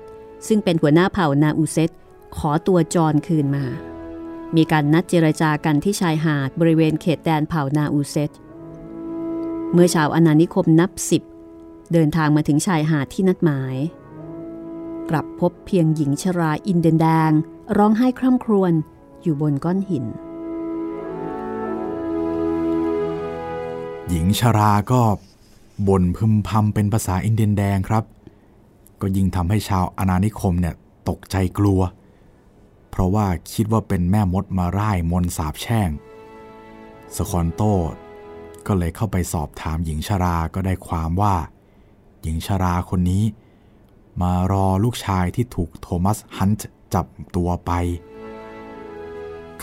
[0.47, 1.91] ซึ่งเป็นหัวหน้าเผ่านาอูเซต
[2.37, 3.65] ขอตัวจอห์นคืนมา
[4.55, 8.31] มีการนัดเจรจากันที่ชายหาดบริเวณเขตแดนเผ่านาอูเซต
[9.73, 11.23] เมื่อชาวอนานิคมนับสิบ
[11.93, 13.75] เดินทางมาถึงชายหาดที่นัดหมาย
[15.09, 17.31] กลับพบเพียงหญิงชราอินเดนแดง
[17.77, 18.73] ร้องไห้คร่ำครวญ
[19.21, 20.05] อยู่บนก้อนหิน
[24.09, 25.01] หญิงชราก็
[25.87, 28.03] บ่นพึมพำเป็นภาษาอินเดียนแดงครับ
[29.01, 30.75] ก็ยิ่งทำให้ชาวอาณานิคมเนี่ย
[31.09, 31.81] ตกใจกลัว
[32.89, 35.89] เพราะว่าคิดว่าเป็นแม่มดมาร่ายมนสาบแช่ง
[37.15, 37.61] สคอนโต
[38.67, 41.35] ก็เลยเข้าไปสอบถามหญิงชราก็ได้ความว่า
[42.21, 43.23] หญิงชราคนนี้
[44.21, 47.71] มารอลูกชายที่ถูกโทมัสฮันต์จับตัวไป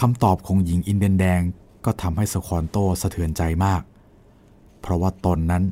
[0.01, 1.41] คำตอบของหญิงอินเดียนแดง
[1.85, 3.83] ก็ทำให้สควอนโตสะเทือนใจมาก
[4.81, 5.65] เพราะว่าตนนั้น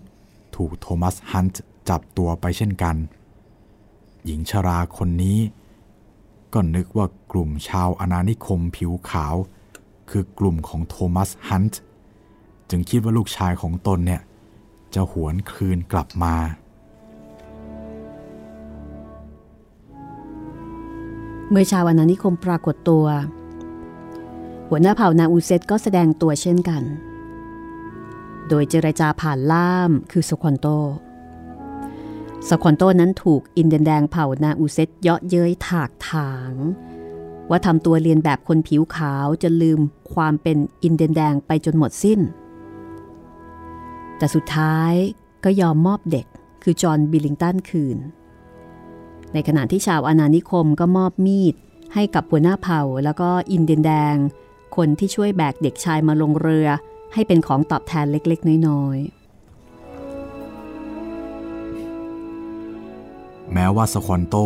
[0.57, 2.97] ถูกโทมัสฮันต์จับตัวไปเช่นกัน
[4.25, 5.39] หญิงชราคนนี้
[6.53, 9.35] ก็นึกว่ากลุ่มชาวอนานิคมผิวขาว
[10.11, 11.81] คือกลุ่มของโทมัสฮันต์
[12.71, 14.23] จึงคิดว่าลูกชายของตนเนี่ย
[14.95, 16.35] จะหวนคืนกลับมา
[21.51, 23.07] เมื่อชาวอนานิคมปรากฏตัว
[24.69, 26.83] หัวหน้าเผ่านาอูเซตก็แสดงตัวเช่นกัน
[28.49, 30.67] โดยเจรจาผ่านล่ามคือสควอนโต
[32.49, 36.53] สควอนโตนั้นถูกอินเดียนแดงเผ่านาอูเซตเยาะเย้ยถากถาง
[37.51, 39.81] ว่าทำตัวเลียนแบบคนผิวขาวจะลืม
[40.15, 42.21] ความเป็นอินเดียนแดงไปจนหมดสิ้น
[44.19, 44.93] แต่สุดท้าย
[45.45, 46.27] ก็ยอมมอบเด็ก
[46.63, 47.99] คือจอห์นบิลลิงตันคืน
[49.33, 51.55] ในขณะที่ชาวอาณานิคมก็มอบมีด
[51.95, 54.17] ให้กับหัวหน้าเผ่าแล้วก็อินเดียนแดง
[54.77, 56.69] คนที่ช่วยแบกเด็กชายมาลงเรือ
[57.15, 59.23] ให้เป็นของตอบแทนเล็ก ๆ น้อยๆ
[63.53, 64.37] แม้ว่าสควอนโต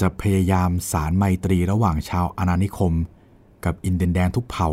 [0.00, 2.92] จะพยายามสานไมตรีระหว่างชาวอาณานิคม
[3.64, 4.70] กับอินเดียนแดงทุกเผ่า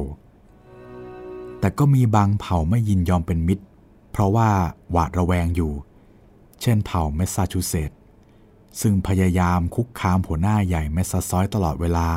[1.59, 3.65] แต่ก็มีบางเผ่าไม่ยินยอมเป็นมิตร
[4.11, 4.49] เพราะว่า
[4.91, 5.73] หวาดระแวงอยู่
[6.61, 7.99] เช่นเผ่าเมสซาชูเซตส์
[8.81, 12.07] ซึ่งพยายามคุกคามหัวหน้าใหญ่เมสซาซอยตลอดเวลา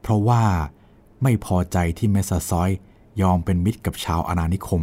[0.00, 0.42] เพราะว่า
[1.22, 2.70] ไม่พอใจที่เมสซาซอย
[3.20, 4.82] ยอมเป็นมิตรกับชาวอาณานิคม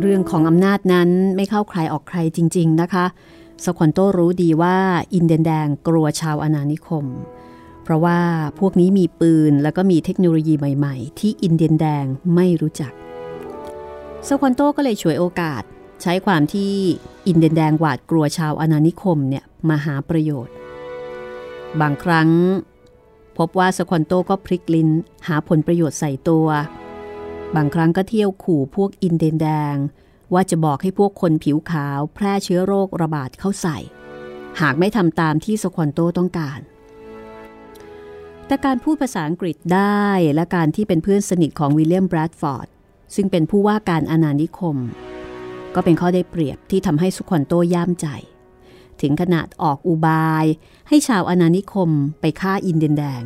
[0.00, 3.06] เรื่องของอำนาจนั้นไม่เข้าใครออกใครจริง ๆ นะคะ
[3.64, 4.76] สควอนโตรู้ดีว่า
[5.14, 7.04] อินเดียนแดงกลัวชาวอาณานิคม
[7.82, 8.18] เพราะว่า
[8.58, 12.92] พวกนี้มีปืนแล้วก็มีเทคโนโลยีใหม่ ๆ ที่อินเดียนแดงไม่รู้จัก
[14.28, 15.62] สควอนโตก็เลยฉวยโอกาส
[16.02, 16.72] ใช้ความที่
[17.26, 20.54] อินเดียนแดงหวาดกลัวชาวอาณานิคมเนี่ยมาหาประโยชน์
[21.80, 22.28] บางครั้ง
[23.40, 24.90] พบว่าสควอนโตก็พลิกลิ้น
[25.28, 26.48] หาผลประโยชน์ใส่ตัว
[27.56, 29.76] บางครั้งก็เที่ยวขู่พวกอินเดียนแดง
[30.34, 33.78] ว่าจะบอกให้พวกคนผิวขาวแพร่เชื้อโรคระบาดเข้าใส่
[34.60, 36.60] หากไม่ทำตามที่สควอนโตต้องการ
[38.46, 42.68] แต่การพูดภาษาอังกฤษได้และการที่เป็นเพื่อนสนิทของวิลเลียมแบรดฟอร์ด
[43.14, 44.76] ซึ่งเป็นผู้ว่าการอาณานิคม
[45.74, 48.06] ก็เป็นข้อได้เปรียบที่ทำให้สควอนโตย่ามใจ
[49.02, 50.44] ถึงขนาดออกอุบาย
[50.88, 53.24] ให้ชาวอาณานิคมไปฆ่าอินเดียนแดง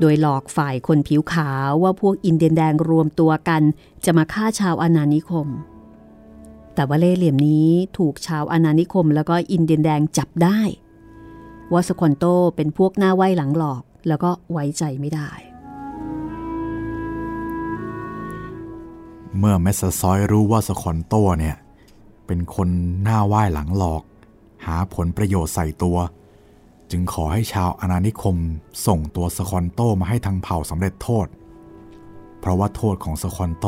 [0.00, 3.62] โดยหลอกฝ่ายคนผิวขาวว่าพวกอินเดียนแดงรวมตัวกัน
[4.04, 5.48] จะมาฆ่าชาวอาณานิคม
[6.74, 7.68] แต่ว่าเล่ห์เหลี่ยมนี้
[7.98, 10.60] ถูกชาวอาณานิคมแล้วก็อินเดียนแดงจับได้
[11.72, 12.24] ว่าสควอนโต
[12.56, 15.30] เป็นพวกหน้าไหว้หลังหลอก แล้วก็ไว้ใจไม่ได้
[19.38, 21.56] เมื่อแมสซาซอยรู้ว่าสควอนโตเนี่ย
[22.26, 22.68] เป็นคน
[23.02, 24.02] หน้าไหว้หลังหลอก
[24.66, 25.98] หาผลประโยชน์ใส่ตัว
[26.90, 28.36] จึงขอให้ชาวอาณานิคม
[28.86, 31.26] ส่งตัวสคอนโตมาให้ทางเผ่าสำเร็จโทษ
[32.40, 33.66] เพราะว่าโทษของสคอนโต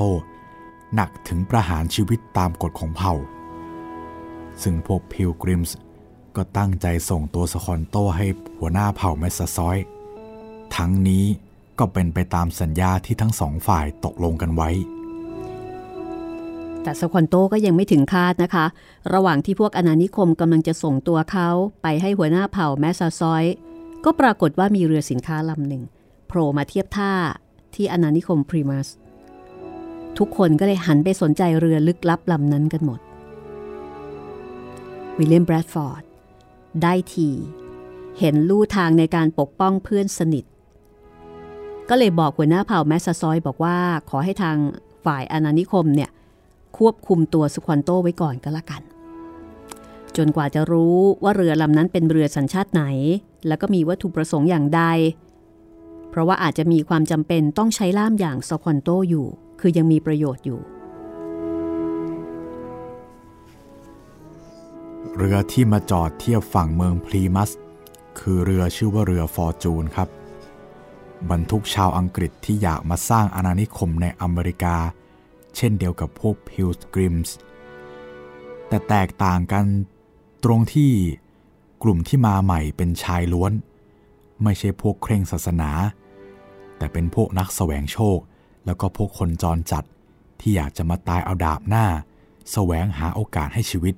[0.94, 3.14] หนักถึงประหารชีวิตตามกฎของเผ่า
[4.62, 5.76] ซึ่งพวกพิลกริมส์
[6.36, 8.26] ก็ตั้งใจส่งตัวสคอนโตให้
[8.58, 9.78] หัวหน้าเผ่าแมสซอย
[10.76, 11.24] ทั้งนี้
[11.78, 14.70] ก็เป็นไปตามสัญญาที่ทั้งสองฝ่ายตกลงกันไว้
[16.82, 18.66] แต่สควอนโตก็ยังไม่ถึงฆาตนะคะ
[19.14, 21.48] ระหว่างที่พวกอาณานิคมกำลังจะส่งตัวเขา
[21.82, 23.44] ไปให้หัวหน้าเผ่าแมสซาซอย
[24.04, 25.82] ก็ปรากฏว่ามีเรือสินค้าลำหนึ่ง
[26.26, 27.12] โผล่มาเทียบท่า
[27.74, 28.88] ที่อาณานิคมพลีมัธ
[30.18, 33.00] ทุกคนก็เลยหันไปสนใจเรือลึกลับลำนั้นกันหมด
[35.18, 36.02] วิลเลียมแบรดฟอร์ด
[36.82, 37.30] ได้ที
[38.18, 40.44] เห็นลู่ทางในการปกป้องเพื่อนสนิท
[41.88, 43.76] ก็เลยบอกหัวหน้าเผ่าแมสซาซอยบอกว่า
[44.10, 44.56] ขอให้ทาง
[45.04, 46.10] ฝ่ายอาณานิคมเนี่ย
[46.78, 48.82] ควบคุมตัวสุควอนโตไว้ก่อนก็แล้วกัน
[50.16, 52.84] จนกว่าจะรู้ว่าเรือลำนั้นเป็นเรือสัญชาติไหน
[53.46, 54.82] แล้วก็มีวัตถุประสงค์อย่างใด
[56.10, 59.26] เพราะว่าอาจจะมีความจำเป็นต้องใช้ล่ามอย่างสุควอนโตอยู่
[59.60, 60.60] คือยังมีประโยชน์อยู่
[65.16, 67.50] เรือที่มาจอดเทียบฝั่งเมืองพลีมัส
[68.18, 70.08] คือเรือชื่อว่าเรือฟอร์จูนครับ
[71.30, 74.76] บรรทุกชาวอังกฤษที่อยากมาสร้างอาณานิคมในอเมริกา
[75.56, 77.36] เช่นเดียวกับพวกพิลส์กริมส์
[78.68, 79.64] แต่แตกต่างกัน
[80.44, 80.92] ตรงที่
[81.82, 83.52] กลุ่มที่มาใหม่เป็นชายล้วน
[84.42, 85.70] ไม่ใช่พวกเคร่งศาสนา
[86.78, 88.18] แต่เป็นพวกนักแสวงโชค
[88.66, 89.84] แล้วก็พวกคนจรจัด
[90.40, 91.86] ที่อยากจะมาตายเอาดาบหน้า
[92.52, 93.94] แสวงหาโอกาสให้ชีวิต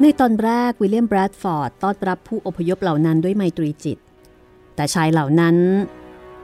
[0.00, 3.98] ในตอนแรกวิลเลียมแบรดฟอร์ดต้อนรับผู้อพยพเหล่านั้นด้วยไมตรีจิต
[4.76, 5.56] แต่ชายเหล่านั้น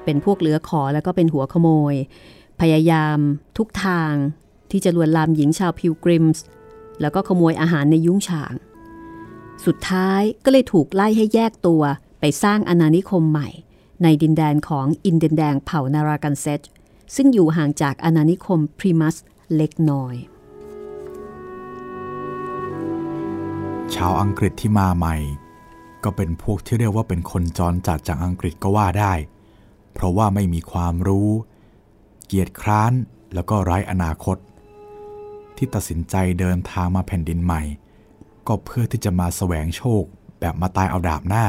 [0.04, 1.94] เป็นพวกเหลือขอแล้วก็เป็นหัวขโมย
[2.66, 3.18] พยายาม
[3.58, 4.12] ทุกทาง
[4.70, 6.44] ที่จะลวนลามหญิงชาวพิลกริมส์
[7.00, 8.54] แล้วก็ขโมยอาหารในยุ้งฉาง
[9.64, 11.82] สุดท้ายก็เลยถูกไล่ให้แยกตัว
[12.20, 13.48] ไปสร้างอาณานิคมใหม่
[14.02, 16.60] ในดินแดนของอินเดียนแดงเผ่านาร์รากันเซตต์
[17.14, 19.16] ซึ่งอยู่ห่างจากอาณานิคมพลีมัธ
[19.56, 20.14] เล็กน้อย
[23.94, 25.16] ชาวอังกฤษที่มาใหม่
[26.04, 29.12] ก็เป็นพวกที่เรียกว่าเป็นคนจรจัดจากอังกฤษก็ว่าได้
[29.92, 31.30] เพราะว่าไม่มีความรู้
[32.34, 32.92] เกียรติคร้าน
[33.34, 34.36] แล้วก็ไร้อนาคต
[35.56, 37.62] ที่ตัดสินใจเดินทางมาแผ่นดินใหม่
[38.46, 40.02] ก็เพื่อที่จะมาแสวงโชค
[40.40, 41.46] แบบมาตายเอาดาบหน้า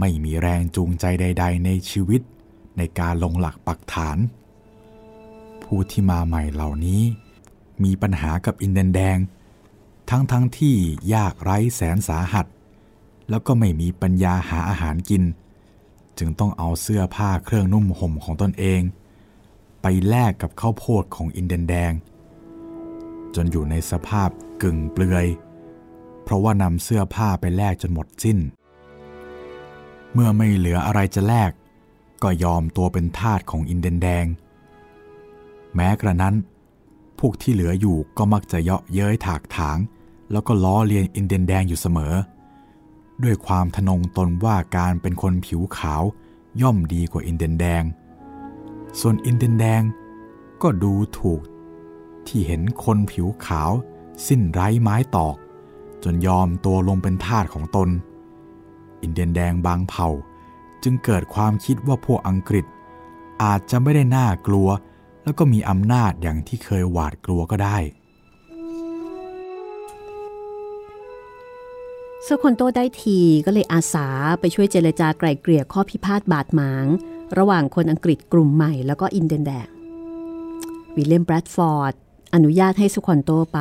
[0.00, 2.20] ไม่มีแรงจูงใจใด ๆ ในชีวิต
[2.76, 4.18] ในการลงหลักปักฐาน
[5.62, 7.02] ผู้ที่มาใหม่เหล่านี้
[7.84, 9.18] มีปัญหากับอินเดนแดง
[10.10, 10.76] ทั้งทั้งที่
[11.14, 12.46] ยากไร้แสนสาหัส
[13.30, 15.22] แล้วก็ไม่มีปัญญาหาอาหารกิน
[16.18, 18.82] จึงต้องเอาเสื้อผ้าเครื่องนุ่มห่มของตนเอง
[19.86, 21.92] ไปแลกกับข้าวโพดของอินเดียนแดง
[23.34, 24.30] จนอยู่ในสภาพ
[24.62, 25.26] กึ่งเปลือย
[26.22, 28.38] เพราะว่านำเสื้อผ้าไปแลกจนหมดสิ้น
[30.12, 31.50] เมื่อไม่เหลืออะไรจะแลก
[32.22, 34.24] ก็ยอมตัวเป็นทาสของอินเดียนแดง
[35.74, 36.34] แม้กระนั้น
[37.18, 39.78] พวกที่เหลืออยู่ก็มักจะเยาะเย้ยถากถาง
[40.32, 42.14] แล้วก็ล้อเลียนอินเดียนแดงอยู่เสมอ
[43.22, 46.02] ด้วยความทนงตนว่าการเป็นคนผิวขาว
[46.60, 47.84] ย่อมดีกว่าอินเดียนแดง
[49.00, 49.82] ส่วนอินเดียนแดง
[50.62, 51.40] ก็ดูถูก
[52.26, 53.70] ที่เห็นคนผิวขาว
[54.26, 55.36] สิ้นไร้ไม้ตอก
[56.04, 57.88] จนยอมตัวลงเป็นทาสของตน
[59.02, 60.08] อินเดียนแดงบางเผ่า
[60.82, 62.64] จึงเกิดความคิดว่าพวกอังกฤษ
[63.42, 64.68] อาจจะไม่ได้น่ากลัว
[65.22, 67.78] แล้วก็มีอำนาจอย่างที่เคยหวาดกลัวก็ได้
[72.26, 74.08] สควอนโตได้ทีก็เลยอาสา
[74.40, 76.86] ไปช่วยเจรจาไกล่เกลี่ยข้อพิพาทบาดหมาง
[77.38, 79.68] ระหว่างคนอังกฤษกลุ่มใหม่แล้วก็อินเดียนแดง
[80.96, 81.94] วิลเลียมแบรดฟอร์ด
[82.34, 83.58] อนุญาตให้สควอนโตไป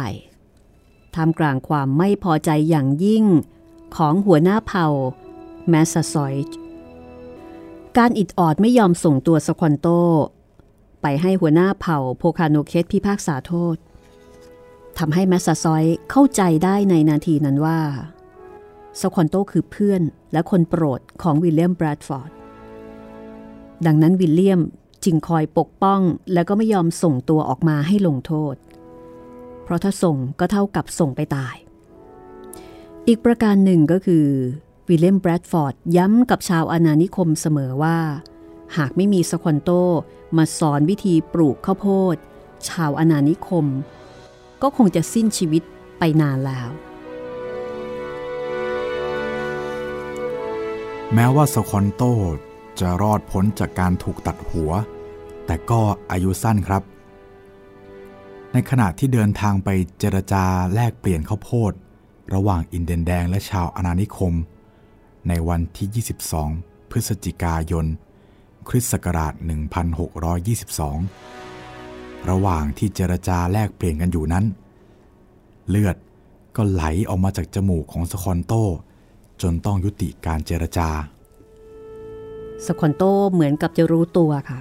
[1.15, 3.25] ท่ามกลางความไม่พอใจอย่างยิ่ง
[3.95, 4.87] ของหัวหน้าเผ่า
[5.69, 6.35] แมสซาซอย
[7.97, 9.87] การอิดออดไม่ยอมส่งตัวสควอนโต
[11.01, 13.75] ไปให้หัวหน้าเผ่าโพคาโนเคสพิพากษาโทษ
[14.97, 17.79] ทำให้แมสซาซอยเข้าใจได้ในนาทีนั้นว่า
[19.01, 20.01] สควอนโตคือเพื่อน
[20.33, 22.31] และคนโปรดของวิลเลียมแบรดฟอร์ด
[23.85, 24.61] ดังนั้นวิลเลียม
[25.03, 26.01] จึงคอยปกป้อง
[26.33, 28.55] และก็ไม่ยอมส่งตัวออกมาให้ลงโทษ
[29.63, 31.55] เพราะถ้าส่งก็เท่ากับส่งไปตาย
[33.07, 34.25] อีกประการหนึ่งก็คือ
[34.89, 37.97] วิลเลียมแบรดฟอร์ดย้ำกับชาวอาณานิคมเสมอว่า
[38.77, 39.69] หากไม่มีสควอนโต
[40.37, 42.15] มาสอนวิธีปลูกข้าวโพด
[42.69, 43.65] ชาวอาณานิคม
[44.61, 45.63] ก็คงจะสิ้นชีวิต
[45.99, 46.69] ไปนานแล้ว
[51.13, 52.03] แม้ว่าสควอนโต
[52.83, 54.71] จะรอดพ้นจากการถูกตัดหัว
[55.45, 56.83] แต่ก็อายุสั้นครับ
[58.53, 59.69] ในขณะที่เดินทางไป
[59.99, 61.73] เจรจาแลกเปลี่ยนข้าวโพด
[62.33, 64.33] ระหว่างอินเดียนแดงและชาวอาณานิคม
[65.27, 66.03] ในวันที่
[66.59, 67.85] 22 พฤศจิกายน
[68.69, 69.33] คริสต์ศักราช
[71.41, 74.45] 1622 ระหว่างที่เจรจาแลกเปลี่ยนกันอยู่นั้น
[75.69, 75.95] เลือด
[76.55, 78.53] ก็ไหลออกมาจากจมูกของสควอนโต
[79.41, 80.89] จนต้องยุติการเจรจา
[82.65, 84.59] สควอนโตเหมือนกับจะรู้ตัวค่ะ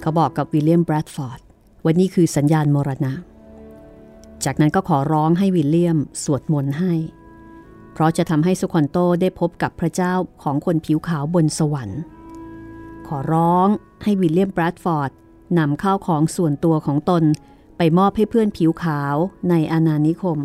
[0.00, 1.40] เขาบอกกับวิลเลียมแบรดฟอร์ด
[1.82, 3.12] ว่านี่คือสัญญาณมรณะ
[4.44, 6.94] จากนั้นก็ขอร้องให้วิลเลียมสวดมนต์ให้
[7.92, 12.00] เพราะจะทำให้สควอนโตได้พบกับพระเจ้าของคนผิวขาวบนสวรรค์
[13.06, 13.68] ขอร้อง
[14.02, 15.10] ให้วิลเลียมแบรดฟอร์ด
[15.58, 17.22] นำข้าวของส่วนตัวของตน
[17.76, 19.14] ไปมอบให้เพื่อนผิวขาว
[19.50, 20.38] ในอาณานิคม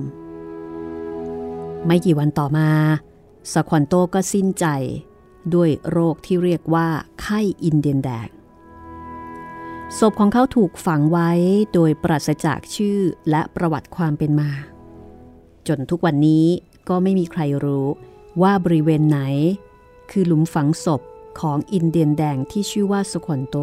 [1.85, 2.69] ไม่กี่วันต่อมา
[3.53, 4.65] สควอนโตก็สิ้นใจ
[5.53, 6.87] ด้วยโรคที่เรียกว่า
[7.21, 8.27] ไข้อินเดียนแดง
[9.99, 11.29] ศพของเขาถูกฝังไว้
[11.73, 14.51] โดยปราศจากชื่อและประวัติความเป็นมา
[15.67, 16.45] จนทุกวันนี้
[16.89, 17.87] ก็ไม่มีใครรู้
[18.41, 19.19] ว่าบริเวณไหน
[20.11, 21.01] คือหลุมฝังศพ
[21.39, 23.55] ของอินเดียนแดงที่ชื่อว่าสควอนโต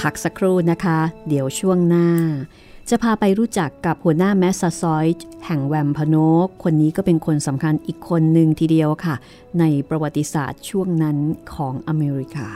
[0.00, 2.08] พักสักครู่นะคะ เดี๋ยวช่วงหน้า
[2.90, 9.14] จะพาไปรู้จักกับหัวหน้าแมสซาซอยด์แห่งแวมพโนก คนนี้ก็เป็นคนสำคัญอีกคนหนึ่งทีเดียวค่ะ
[9.58, 11.16] ในประวัติศาสตร์ช่วงนั้น
[11.54, 12.48] ของอเมริกา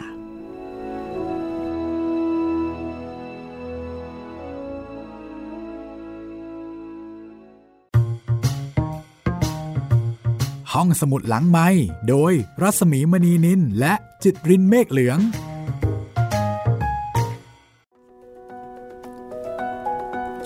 [10.72, 11.68] ห้องสมุดหลังไม้
[12.08, 15.18] โดยรัศมีมณีนินและจิตรินเมฆเหลือง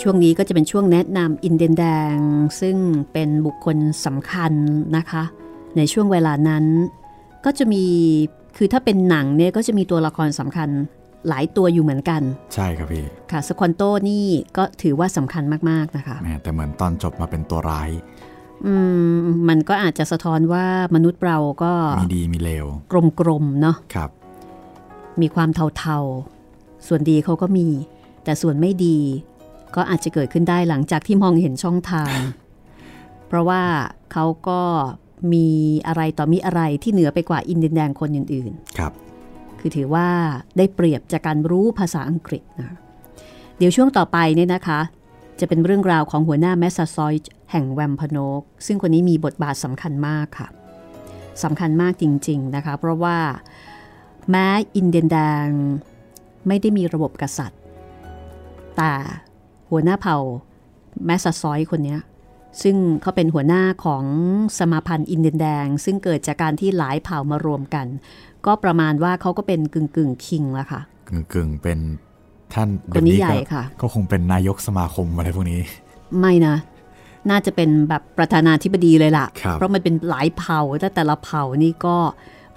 [0.07, 2.17] ช่วงนี้ก็จะเป็นช่วงแนะนำอินเดียนแดง
[2.61, 2.77] ซึ่ง
[3.13, 4.53] เป็นบุคคลสำคัญ
[4.97, 5.23] นะคะ
[5.77, 6.65] ในช่วงเวลานั้น
[7.45, 7.85] ก็จะมี
[8.57, 10.69] คือถ้าเป็นหนังเนี่ยก็จะมีตัวละครสำคัญ
[11.29, 12.23] หลายตัวอยู่เหมือนกัน
[12.55, 14.25] ใช่ครับพี่ค่ะสควอนโตนี่
[14.57, 17.91] ก็ถือว่าสำคัญมาก ๆ นะคะแหมแต่เหมือนตอนจบมาเป็นตัวร้าย
[18.67, 18.75] อื
[19.17, 22.67] มมันก็อาจจะสะท้อนว่ามนุษย์เราก็ มีดีมีเลว
[23.21, 24.11] กลมๆเนาะครับ
[25.21, 27.67] มีความเทาๆ ส่วนดีเขาก็มี
[28.25, 28.99] แต่ส่วนไม่ดี
[29.77, 32.15] ก็อาจจะเกิดขึ้นได้หลังจากที่มองเห็นช่องทาง
[33.29, 33.63] เพราะว่า
[34.13, 34.61] เขาก็
[35.33, 35.49] มี
[35.87, 40.09] อะไรต่อมีอะไรที่เหนือไปกว่าอินเดียนแดงคนอื่นครับๆคือถือว่า
[40.57, 42.77] ได้เปรียบจากการรู้ภาษาอังกฤษนะ
[43.59, 44.81] เดี๋ยวช่วงต่อไปเนี่ยนะคะ
[45.41, 50.49] จะเป็นเรื่องราวของหัวหน้าแมสซาซอยด์แห่งแวมพโนก ซึ่งคนนี้มีบทบาทสำคัญมากค่ะ
[51.43, 53.19] สำคัญมากจริง ๆนะคะ เพราะว่า
[54.31, 55.47] แม้อินเดียนแดง
[56.47, 57.61] ไม่ได้มีระบบกษัตริย์
[58.77, 58.93] แต่
[59.71, 60.17] หัวหน้าเผ่า
[61.07, 62.01] แมสซาซอยด์คนเนี้ย
[62.63, 64.05] ซึ่งเขาเป็นหัวหน้าของ
[64.59, 67.87] สมาพันธ์อินเดียนแดง ซึ่งเกิดจากการที่หลายเผ่ามารวมกัน
[68.47, 71.79] ก็ประมาณว่าเขาก็เป็นกึ่งกึ่งคิงละค่ะกึ่งกึ่งๆเป็น
[72.55, 75.61] ท่านคนนี้เดี๋ยวใหญ่ก็ค่ะ ก็คงเป็นนายกสมาคมอะไรพวกนี้
[76.21, 76.57] ไม่นะ
[77.31, 81.97] น่าจะเป็นแบบประธานาธิบดีเลยล่ะครับเพราะมันเป็นหลายเผ่าแต่แต่ละเผ่านี่ก็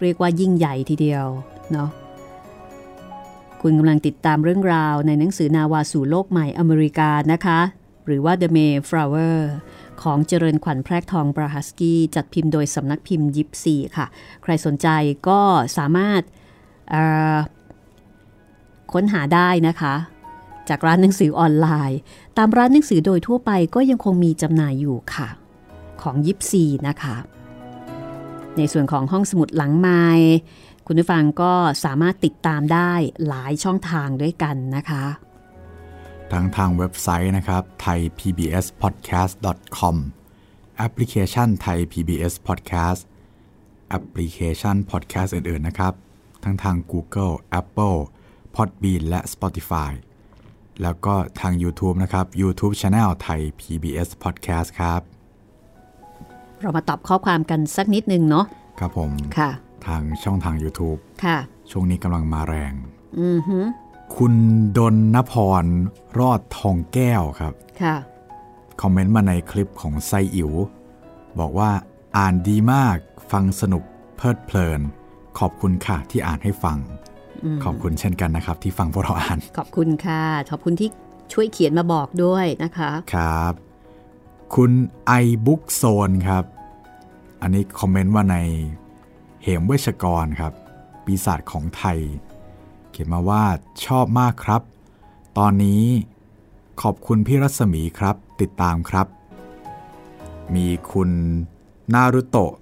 [0.01, 1.25] เรียกว่ายิ่งใหญ่ทีเดียว
[1.73, 1.89] เนาะ
[3.61, 7.59] คุณกำลังติดตามเรื่องราวในหนังสือนาวาสู่โลกใหม่อเมริกานะคะ
[8.05, 9.37] หรือว่า The Mayflower
[10.01, 14.05] ของเจริญขวัญแพรกทองบราฮัสกี้ จัดพิมพ์โดยสำนักพิมพ์ยิปซีค่ะ
[14.43, 14.87] ใครสนใจ
[15.27, 15.41] ก็
[15.77, 16.21] สามารถ
[18.93, 19.95] ค้นหาได้นะคะ
[20.69, 21.99] จากร้านหนังสือออนไลน์
[22.37, 25.27] ตามร้านหนังสือโดยทั่วไปก็ยังคงมีจำหน่ายอยู่ค่ะ
[26.01, 27.15] ของยิปซีนะคะ
[28.57, 30.03] ในส่วนของห้องสมุดหลังไม้
[30.87, 31.53] คุณผู้ฟังก็
[31.85, 32.91] สามารถติดตามได้
[33.27, 35.05] หลายช่องทางด้วยกันนะคะ
[36.31, 39.95] ทั้งทางเว็บไซต์นะครับ thaipbspodcast.com
[40.77, 43.01] แอปพลิเคชัน Thai PBS Podcast
[43.89, 45.93] แอปพลิเคชัน podcast อื่น ๆ นะครับ
[46.43, 47.97] ทั้งทาง Google Apple
[48.55, 49.91] Podbean และ Spotify
[50.81, 55.01] แล้วก็ทาง YouTube นะครับ YouTube Channel Thai PBS Podcast ครับ
[56.61, 58.45] เรามาตอบข้อความกันสักนิดนึงเนาะ
[58.79, 59.51] ครับผม ค่ะ
[59.87, 61.37] ทางช่องทาง YouTube ค่ะ
[61.71, 62.73] ช่วงนี้กำลังมาแรง
[63.19, 63.59] อือฮึ
[64.15, 64.33] คุณ
[64.77, 65.65] ดนนพร
[66.19, 67.95] รอดทองแก้วครับ ค่ะ
[68.81, 70.51] คอมเมนต์มาในคลิปของไซอิ๋ว
[71.39, 71.69] บอกว่า
[72.17, 72.97] อ่านดีมาก
[73.31, 73.83] ฟังสนุก
[74.15, 74.81] เพลิดเพลิน
[75.39, 76.77] ขอบคุณค่ะที่อ่านให้ฟัง
[77.63, 80.89] ขอบคุณเช่นกันนะครับ ที่ฟังพวกเราอ่าน ขอบคุณค่ะ ขอบคุณที่
[81.33, 83.53] ช่วยเขียนมาบอกด้วยนะคะ ครับ
[84.55, 84.71] คุณ
[85.07, 85.13] ไอ
[85.45, 86.43] บุ๊กโซนครับ
[87.41, 88.86] อันนี้คอมเมนต์ว่าในเห
[89.59, 90.53] มเวชกรครับ
[91.05, 91.99] ปีศาจของไทย
[92.91, 93.43] เขียนมาว่า
[93.85, 94.61] ชอบมากครับ
[95.37, 95.83] ตอนนี้
[96.81, 99.07] ขอบคุณพี่รัศมีครับ ติดตามครับ
[100.55, 101.09] มีคุณ
[101.93, 102.53] นารุโตะ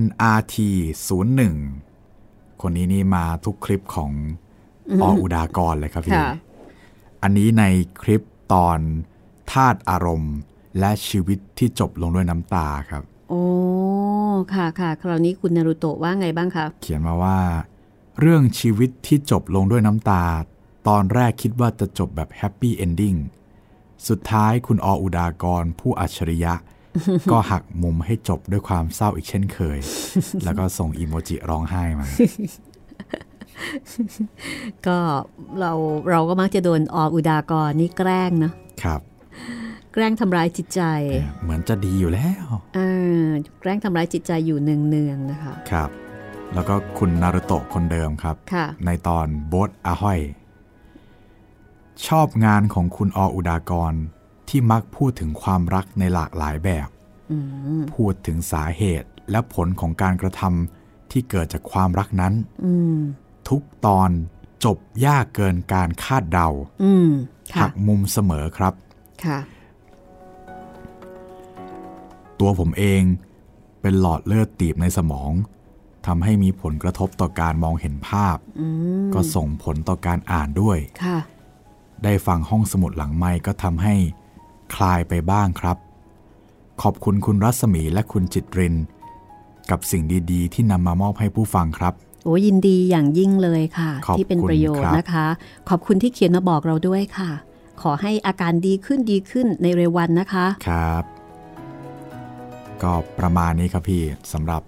[0.00, 0.56] NRT
[1.38, 4.12] 01คนนี้นี่มาทุกคลิปของ
[5.02, 6.30] ออุดากรเลยครับพี่ค่ะ
[7.22, 7.64] อันนี้ใน
[8.02, 8.22] คลิป
[8.52, 8.78] ตอน
[9.52, 10.36] ธาตุอารมณ์
[10.78, 13.44] และชีวิตที่จบลงด้วยน้ำตาครับ โอ้
[14.54, 17.38] ค่ะค่ะคราวนี้คุณนารุโตะว่าไงบ้างคะเขียนมาว่า
[18.20, 20.24] เรื่องชีวิตที่จบลงด้วยน้ำตา
[20.88, 23.14] ตอนแรกคิดว่าจะจบแบบแฮปปี้เอนดิ้ง
[24.08, 26.54] สุดท้ายคุณออุดากรผู้อัจฉริยะ
[27.30, 29.78] ก็หักมุมให้จบด้วยความเศร้าอีกเช่นเคย
[30.44, 32.06] แล้วก็ส่งอีโมจิร้องไห้มา
[34.86, 34.98] ก็
[35.60, 35.72] เรา
[36.10, 38.52] เราก็มักจะโดนออุดากรนี่แกล้งเนาะ
[38.82, 39.00] ครับ
[39.92, 40.82] แกล้งทำร้ายจิตใจ
[41.42, 42.80] เหมือนจะดีอยู่แล้วเอ
[43.24, 43.26] อ
[43.60, 45.90] แกล้งทำร้ายจิตใจอยู่เนืองๆนะคะครับ
[46.54, 50.20] แล้วก็คุณนารุโตะคนเดิมครับค่ะในตอนโบทอาห้อย
[52.06, 53.94] ชอบงานของคุณออุดากร
[54.48, 56.88] ที่มักพูดถึงความรักในหลากหลายแบบ
[57.30, 57.38] อื
[57.80, 62.34] มพูดถึงสาเหตุและผลของการกระทำที่เกิดจากความรักนั้น
[62.64, 62.98] อืม
[63.48, 64.10] ทุกตอน
[64.64, 66.48] จบยากเกินการคาดเดา
[66.82, 67.08] อืม
[67.54, 68.74] ค่ะหักมุมเสมอครับ
[69.24, 69.38] ค่ะ
[72.40, 73.02] ตัวผมเอง
[73.80, 75.32] เป็นหลอดเลือดตีบในสมอง
[76.06, 78.66] ทำให้มีผลกระทบต่อการมองเห็นภาพอื
[79.06, 81.18] มก็ส่งผลต่อการอ่านด้วยค่ะ
[82.04, 83.94] ได้ฟังห้องสมุดหลังไม้ก็ทำให้
[84.74, 85.76] คลายไปบ้างครับ
[86.82, 88.74] ขอบคุณคุณรัศมีและคุณจิตริน
[89.70, 95.26] กับสิ่งดีๆ ที่นำมามอบให้ผู้ฟังครับโอ้ยินดีอย่างยิ่งเลยค่ะขอบคุณที่เป็นประโยชครัน์บนะคะ
[95.68, 97.30] ขอบคุณที่เขียนมาบอกเราด้วยค่ะ
[97.82, 101.19] ขอให้อาการดีขึ้นดีขึ้นในเร็ววันนะคะ ครับ
[102.82, 104.02] ก็ประมาณนี้ครับพี่
[104.32, 104.62] สำหรับ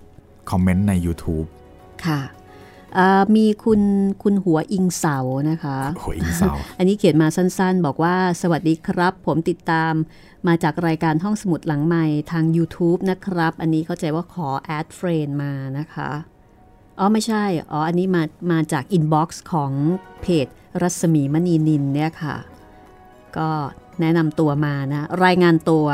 [0.50, 1.46] คอมเมนต์ใน YouTube
[2.06, 2.20] ค่ะ
[2.94, 3.80] เอ่อมีคุณ
[4.22, 5.18] คุณหัวอิงเสา
[5.50, 9.92] นะคะหัวอิงเสาอันนี้เขียนมาสั้นๆ บอกว่าสวัสดีครับ ผมติดตาม
[10.46, 16.10] มาจากรายการห้องสมุดหลังใหม่ทาง YouTube นะครับ อันนี้เข้าใจว่าขอแอดเฟรนมานะคะ
[16.98, 19.72] อ๋อไม่ใช่ อ๋อ อันนี้มามาจาก inbox ของ
[20.20, 20.46] เพจ
[20.82, 22.36] รัศมีมณีนินเนี่ยค่ะ
[23.36, 23.50] ก็
[24.00, 25.86] แนะนำตัวมานะ รายงานตัว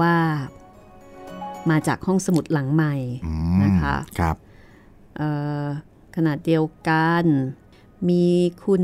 [0.00, 0.14] ว่า
[1.70, 2.94] มาจากห้องสมุดหลังใหม่
[3.26, 4.36] อืมนะคะครับ
[5.16, 5.30] เอ่
[5.62, 5.64] อ
[6.16, 7.24] ขนาดเดียวกัน
[8.08, 8.24] มี
[8.64, 8.82] คุณ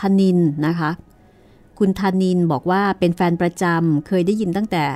[0.00, 0.90] ธนินนะคะ
[1.78, 4.86] คุณธนินบอกว่าเป็นแฟนประจำเคยได้ยินตั้งแต่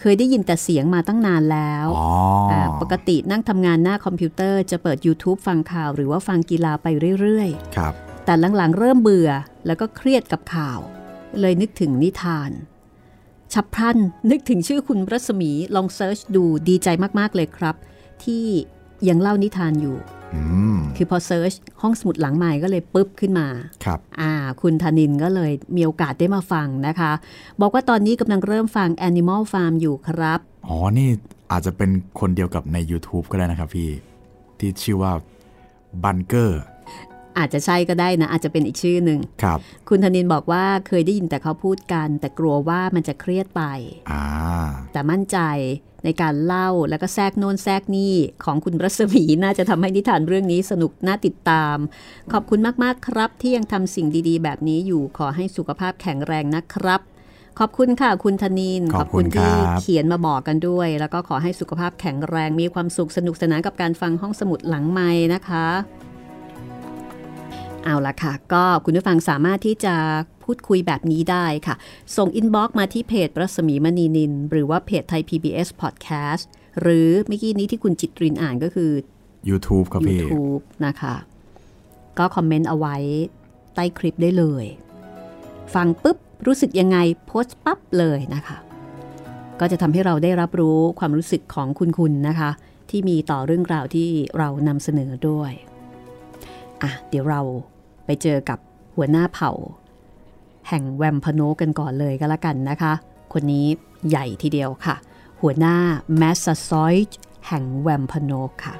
[0.00, 2.10] เคยได้ยินแต่เสียงมาตั้งนานแล้วออ๋อ
[2.50, 6.86] อ่าปกตินั่งทำงานหน้าคอมพิวเตอร์จะเปิด YouTube ฟังข่าวหรือว่าฟังกีฬาไป
[7.20, 9.30] เรื่อยครับๆแต่หลังๆ เริ่มเบื่อ
[9.66, 10.80] แล้วก็เครียดกับข่าว
[11.40, 12.50] เลยนึกถึงนิทาน
[13.54, 13.98] ฉับพลัน
[14.30, 16.88] นึกถึงชื่อคุณรัศมีลอง search ดูดีใจ
[17.18, 17.74] มาก ๆ เลยครับ
[18.24, 18.44] ที่
[19.08, 19.96] ยังเล่านิทานอยู่
[20.34, 20.42] อื
[20.74, 23.46] มคือพอ search ห้องสมุดหลังไมค์ก็เลยปุ๊บขึ้นมา
[23.84, 24.32] ครับ อ่า
[24.62, 27.12] คุณธนินก็เลยมีโอกาสได้มาฟังนะคะ
[27.60, 31.08] บอกว่าตอนนี้กำลังเริ่มฟัง Animal Farm อยู่ครับ อ๋อ นี่
[31.50, 31.90] อาจจะเป็น
[32.20, 33.90] คนเดียวกับใน YouTube ก็ได้นะครับพี่
[34.58, 35.12] ที่ชื่อว่า
[36.02, 36.62] บันเกอร์
[37.38, 39.58] อาจจะใช่ก็ได้นะ อาจจะเป็นอีกชื่อหนึ่งครับ
[39.88, 43.62] คุณธนินบอกว่าเคยได้ยินแต่เขาพูดกัน แต่กลัวว่ามันจะเครียดไป
[44.10, 44.24] อ่า
[44.92, 45.38] แต่มั่นใจ
[46.04, 48.14] ในการเล่าแล้วก็แทรกโน้นแทรกนี่
[48.44, 51.76] ของคุณรัศมีน่าจะทำให้นิทานเรื่องนี้สนุกน่าติดตาม
[52.32, 57.00] ขอบคุณมากๆครับ ที่ยังทำสิ่งดีๆ แบบนี้อยู่ขอให้สุขภาพแข็งแรงนะครับ
[57.58, 65.66] ขอบคุณค่ะคุณธนิน ขอบคุณที่ครับเขียนมาบอกกันด้วย แล้วก็ขอให้สุขภาพแข็งแรงมีความสุขสนุกสนานกับการฟังห้องสมุดหลังไมค์นะคะ
[67.84, 69.94] เอาละค่ะ ก็คุณผู้ฟังสามารถที่จะ
[70.42, 71.74] พูดคุยแบบนี้ได้ค่ะ
[72.16, 76.44] ส่ง inbox มาที่เพจรัศมีมณีนิล หรือว่าเพจไทย PBS Podcast
[76.80, 78.90] หรือเมื่อกี้นี้ที่คุณจิตรินอ่านก็คือ
[79.48, 81.14] YouTube ครับพี่ YouTube นะคะ
[82.18, 82.96] ก็ comment เอาไว้
[83.74, 84.64] ใต้คลิปได้เลย
[85.74, 88.56] ฟังปุ๊บ รู้สึกยังไงโพสต์ปั๊บเลยนะคะ
[89.60, 92.50] ก็จะทำให้เราได้รับรู้ความรู้สึกของคุณคุณนะคะ
[92.90, 94.08] ที่มีต่อเรื่องราวที่
[94.38, 95.52] เรานำเสนอด้วย
[96.82, 97.40] อะ เดี๋ยวเรา
[98.04, 98.58] ไปเจอกับ
[98.96, 99.52] หัวหน้าเผ่า
[100.68, 102.92] แห่งแวมพโนกันก่อนเลยก็แล้วกันนะคะ
[103.32, 103.66] คนนี้
[104.08, 104.96] ใหญ่ทีเดียวค่ะ
[105.40, 105.76] หัวหน้า
[106.16, 106.94] แมสซาซอย
[107.46, 108.32] แห่งแวมพโน
[108.64, 108.74] ค่ะ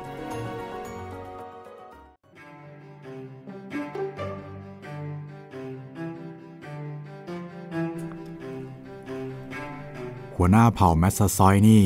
[10.37, 11.81] หัวหน้าเผ่าแมสซาซอยนี่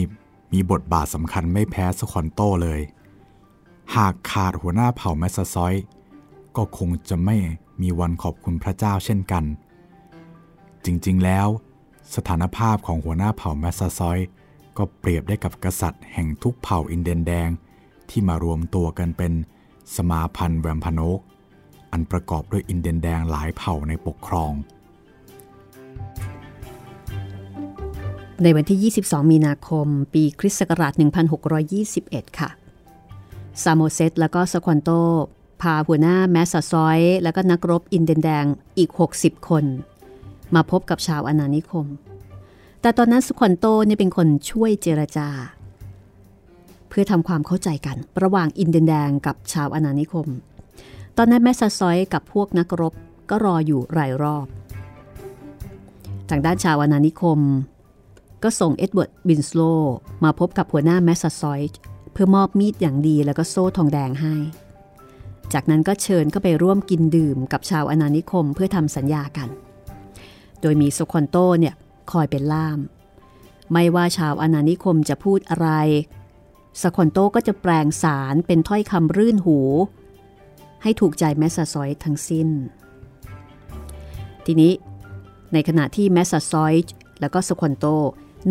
[0.52, 2.80] มีบทบาทสำคัญไม่แพ้สคอนโตเลย
[3.96, 5.74] หากขาดหัวหน้าเผ่าแมสซาซอย
[6.56, 7.36] ก็คงจะไม่
[7.82, 9.44] มีวันขอบคุณพระเจ้าเช่นกัน
[10.84, 11.48] จริงๆแล้ว
[12.14, 14.18] สถานภาพของหัวหน้าเผ่าแมสซาซอย
[14.76, 17.48] ก็เปรียบได้กับกษัตริย์แห่งทุกเผ่าอินเดียนแดง
[18.10, 19.32] ที่มารวมตัวกันเป็น
[19.96, 21.20] สมาพันธ์แวมพนก
[21.92, 24.52] อันประกอบด้วยอินเดียนแดงหลายเผ่าในปกครอง
[28.42, 30.92] ในวันที่ 22 มีนาคม ปีคริสต์ศักราช
[31.66, 32.50] 1621 ค่ะ
[33.62, 34.90] ซาโมเซตแล้วก็สควอนโต
[35.62, 38.44] พาหัวหน้าแมสซาซอย แล้วก็นักรบอินเดียนแดง
[38.78, 38.90] อีก
[39.20, 39.64] 60 คน
[40.54, 41.86] มาพบกับชาวอาณานิคม
[42.80, 45.28] แต่ตอนนั้นสควอนโตเนี่ยเป็นคนช่วยเจรจา
[46.88, 50.26] เพื่อทำความเข้าใจกัน ระหว่างอินเดียนแดงกับชาวอาณานิคม
[51.16, 52.94] ตอนนั้นแมสซาซอยกับพวกนักรบ
[53.30, 54.46] ก็รออยู่รายรอบ
[56.30, 57.40] ทางด้านชาวอาณานิคม
[58.42, 59.62] ก็ส่งเอ็ดเวิร์ดวินสโล
[60.24, 61.60] มาพบกับหัวหน้าแมสซาซอย
[62.12, 64.34] เพื่อมอบมีดอย่างดีแล้วก็โซ่ทองแดงให้
[65.54, 69.48] จากนั้นก็เชิญเข้าไปร่วมกินดื่มกับชาวอาณานิคมเพื่อทำสัญญากัน
[70.60, 71.74] โดยมีสควอนโตเนี่ย
[72.12, 72.78] คอยเป็นล่าม
[73.72, 75.68] ไม่ว่าชาวอาณานิคมจะพูดอะไร
[76.82, 79.58] สคอนโตก็จะแปลงสารเป็นถ้อยคำรื่นหู
[80.82, 82.48] ให้ถูกใจแมสซาซอยทั้งสิ้น
[84.46, 84.72] ทีนี้
[85.52, 86.74] ในขณะที่แมสซาซอย
[87.20, 87.84] และก็สคอนโต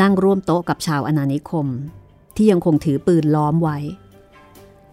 [0.02, 1.68] นั่งร่วมโต๊ะกับชาวอาณานิคม
[2.36, 3.78] ที่ยังคงถือปืนล้อมไว้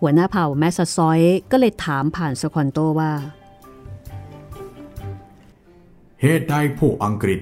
[0.07, 3.13] หัวหน้าเผ่าแมสซาซอยก็เลยถามผ่านสคอนโตว่า
[6.21, 7.41] เหตุใดพวกอังกฤษ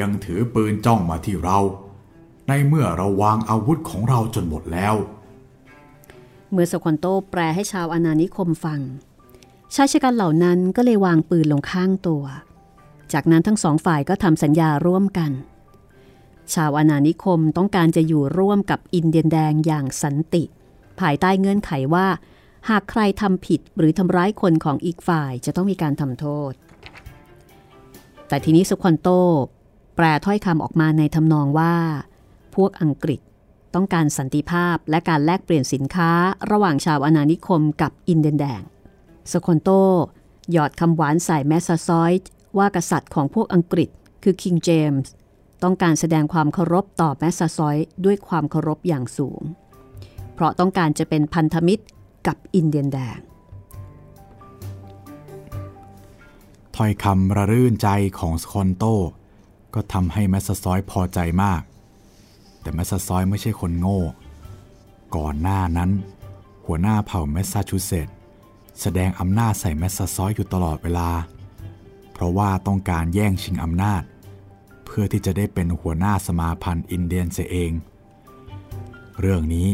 [0.00, 1.58] ยังถือปืนจ้องมาที่เรา
[2.48, 4.94] ในเมื่อเราวางอาวุธของเราจนหมดแล้ว
[6.50, 8.80] เมื่อสคอนโตแปลให้ชาวอาณานิคมฟัง
[9.74, 12.24] ชายชะกันเหล่านั้นก็เลยวางปืนลงข้างตัว
[13.12, 15.30] จากนั้นทั้งสองฝ่ายก็ทำสัญญาร่วมกัน
[16.54, 20.44] ชาวอาณานิคมต้องการจะอยู่ร่วมกับอินเดียนแดงอย่างสันติ
[21.00, 22.06] ภายใต้เงื่อนไขว่า
[22.70, 26.52] หากใครทำผิดหรือทำร้ายคนของอีกฝ่ายจะต้องมีการทำโทษ
[28.28, 29.08] แต่ทีนี้สควอนโต
[29.96, 31.74] แปลถ้อยคำออกมาในทำนองว่า
[32.54, 33.20] พวกอังกฤษ
[33.74, 36.10] ต้องการสันติภาพและการแลกเปลี่ยนสินค้า
[36.50, 38.62] ระหว่างชาวอาณานิคมกับอินเดียนแดง
[39.32, 39.70] สควอนโต
[40.52, 42.28] หยอดคำหวานใส่แมสซาซอยด์
[42.58, 43.88] ว่ากษัตริย์ของพวกอังกฤษ
[44.22, 45.12] คือคิงเจมส์
[45.62, 49.42] ต้องการแสดงความเคารพต่อแมสซาซอยด์ด้วยความเคารพอย่างสูง
[50.40, 51.84] เพราะต้องการจะเป็นพันธมิตร
[52.26, 53.18] กับอินเดียนแดง
[56.76, 57.88] ถ้อยคำระรื่นใจ
[58.18, 58.84] ของสคอนโต
[59.74, 61.62] ก็ทำให้แมสซอยพอใจมาก
[62.60, 64.00] แต่แมสซอยไม่ใช่คนโง่
[65.16, 65.90] ก่อนหน้านั้น
[66.66, 68.14] หัวหน้าเผ่าแมสซาชูเซตส์
[68.80, 71.10] แสดงอำนาจใส่แมสซอยอยู่ตลอดเวลา
[72.12, 74.02] เพราะว่าต้องการแย่งชิงอำนาจ
[74.84, 77.72] เพื่อที่จะได้เป็นหัวหน้าสมาพันธ์อินเดียนเสียเอง
[79.20, 79.68] เรื่องนี้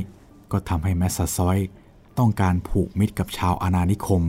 [0.53, 1.59] ก็ทำให้แมสซาซอย
[2.19, 4.23] ต้องการผูกมิตรกับชาวอาณานิคม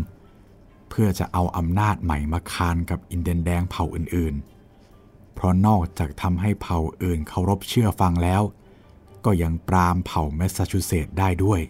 [0.90, 8.42] เพื่อจะเอาอำนาจใหม่มาคานกับอินเดียนแดงเผ่าอื่นๆ เพราะนอกจากทำให้เผ่าอื่นเคารพเชื่อฟังแล้ว
[9.26, 11.62] ก็ยังปรามเผ่าแมสซาชูเซตส์ได้ด้วย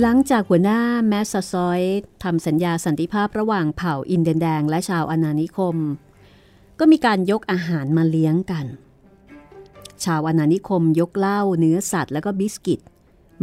[0.00, 1.80] หลังจากหัวหน้าแมสซาซอย
[2.22, 5.76] ทำสัญญาสันติภาพระหว่างเผ่าอินเดียนแดงและชาวอาณานิคม
[6.78, 8.66] ก็มีการยกอาหารมาเลี้ยงกัน
[10.04, 12.80] ชาวอาณานิคมยกเหล้าเนื้อสัตว์และก็บิสกิต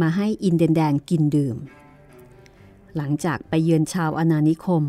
[0.00, 1.56] มาให้อินเดียนแดงกินดื่ม
[2.96, 4.84] หลังจากไปเยือนชาวอาณานิคม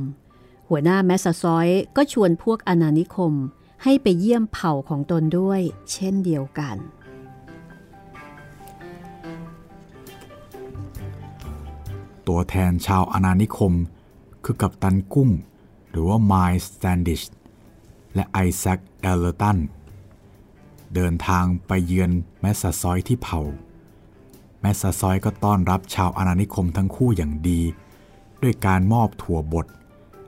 [0.69, 3.33] หัวหน้าแมสซาซอยก็ชวนพวกอาณานิคม
[3.83, 6.77] ให้ไปเยี่ยมเผ่าของตนด้วย เช่นเดียวกัน
[12.27, 13.73] ตัวแทนชาวอาณานิคม
[14.43, 15.29] คือกัปตันกุ้ง
[15.89, 17.21] หรือว่าไมล์สแตนดิช
[18.15, 19.57] และไอแซคเอลเลอร์ตัน
[20.95, 23.41] เดินทางไปเยือนแมสซาซอยที่เผ่า
[24.61, 27.61] แมสซาซอยก็ต้อนรับชาวอาณานิคมทั้งคู่อย่างดี
[28.41, 29.67] ด้วยการมอบถั่วบด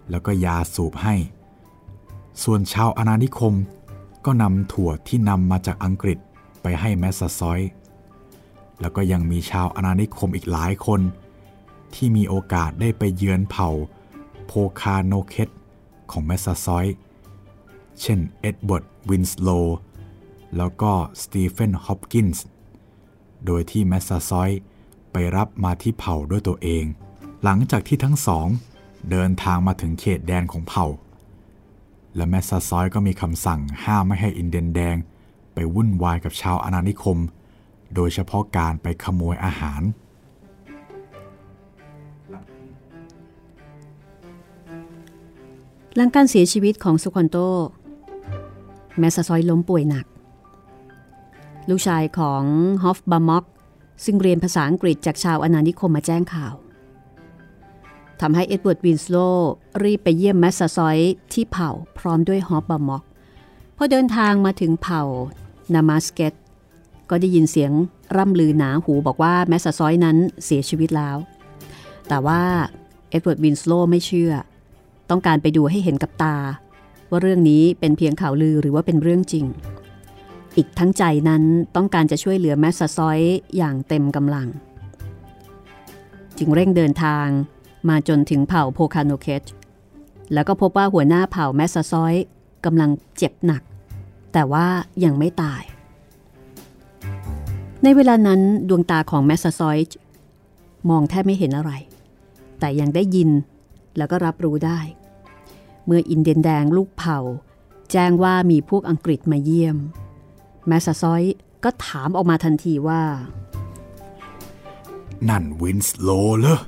[0.10, 1.16] แล้วก็ยาสูบให้
[2.44, 3.54] ส่วนชาวอาณานิคม
[4.26, 6.18] ก็นำถั่วที่นำมาจากอังกฤษ
[6.62, 7.60] ไปให้แมสซาซอย
[8.82, 11.02] แล้วก็ยังมีชาวอาณานิคมอีกหลายคน
[11.94, 13.70] ที่มีโอกาสได้ไปเยือนเผ่า
[14.46, 14.52] โพ
[14.82, 15.50] คาโนเคต
[16.12, 16.86] ของแมสซาซอย
[18.02, 19.50] เช่นเอ็ดเวิร์ดวินสโล
[20.58, 22.46] แล้วก็สตีเฟนฮอปกินส์
[23.46, 24.52] โดยที่แมสซาซอย
[25.12, 26.86] ไปรับมาที่เผ่าด้วยตัวเอง
[27.44, 28.48] หลังจากที่ทั้งสอง
[29.12, 30.86] เดินทางมาถึงเขตแดนของเผ่า
[32.16, 34.96] และแมสซาซอยก็มีคำสั่งห้ามไม่ให้อินเดียนแดง
[35.54, 37.18] ไปวุ่นวายกับชาวอาณานิคม
[37.96, 39.82] โดยเฉพาะการไปขโมยอาหาร
[45.96, 47.38] หลังการเสียชีวิตของสควอนโต
[49.00, 50.06] แมสซาซอยล้มป่วยหนัก
[51.70, 52.44] ลูกชายของ
[52.84, 53.46] ฮอฟบามอก
[54.06, 56.54] ซึ่งเรียนภาษาอังกฤษจากชาวอาณานิคมมาแจ้งข่าว
[58.22, 59.18] ทำให้เอ็ดเวิร์ดวินสโล
[59.84, 60.98] รีบไปเยี่ยมแมสซาซอย
[61.34, 63.04] ที่เผ่าพร้อมด้วยฮอฟบามอก
[63.78, 65.04] พอเดินทางมาถึงเผ่า
[65.74, 66.34] นามาสเกต
[67.10, 67.72] ก็ได้ยินเสียง
[68.18, 71.18] ร่ำลือหนาหูบอกว่าแมสซาซอยนั้นเสียชีวิตแล้ว
[72.08, 72.42] แต่ว่า
[73.10, 74.34] เอ็ดเวิร์ดวินสโลไม่เชื่อ
[75.10, 76.36] ต้องการไปดูให้เห็นกับตา
[77.10, 79.46] ว่าเรื่องนี้เป็นเพียงข่าวลือหรือว่าเป็นเรื่องจริง
[80.58, 81.44] อีกทั้งใจนั้น
[81.76, 83.20] ต้องการจะช่วยเหลือแมสซาซอย
[83.58, 84.48] อย่างเต็มกำลัง
[86.38, 87.28] จึงเร่งเดินทาง
[87.90, 89.44] มาจนถึงเผ่าโพคาโนเคต
[90.34, 92.14] แล้วก็พบว่าหัวหน้าเผ่าแมสซาซอย
[92.66, 93.62] กำลังเจ็บหนัก
[94.34, 94.66] แต่ว่า
[95.04, 95.62] ยังไม่ตาย
[97.84, 99.78] ในเวลานั้นดวงตาของแมสซาซอย
[100.90, 101.72] มองแทบไม่เห็นอะไร
[102.60, 103.30] แต่ยังได้ยิน
[103.98, 104.80] แล้วก็รับรู้ได้
[105.86, 107.20] เมื่ออินเดียนแดงลูกเผ่า
[107.92, 109.78] แจ้งว่ามีพวกอังกฤษมาเยี่ยม
[110.68, 111.24] แมสซาซอย
[111.64, 113.04] ก็ถามออกมาทันทีว่า
[115.30, 116.10] นั่นวินสโล
[116.40, 116.60] เหรอ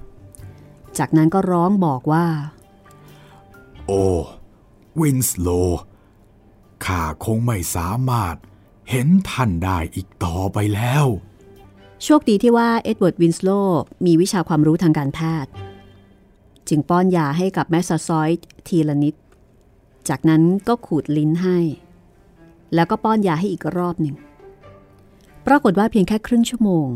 [0.98, 2.26] จากนั้นก็ร้องบอกว่า
[3.88, 4.04] โอ้
[5.02, 5.50] วินสโล
[6.86, 8.36] ข้าคงไม่สามารถ
[8.90, 11.06] เห็นท่านได้อีกต่อไปแล้ว
[12.04, 13.50] โชคดีที่ว่าเอ็ดเวิร์ดวินสโล
[14.06, 15.52] มีวิชาความรู้ทางการแพทย์
[16.70, 19.16] จึงป้อนยาให้กับแมสซาซอยด์ทีละนิด
[20.10, 21.58] จากนั้นก็ขูดลิ้นให้
[22.76, 24.16] แล้วก็ป้อนยาให้อีกรอบหนึ่ง
[25.48, 26.88] ปรากฏว่าเพียงแค่ครึ่งชั่วโมง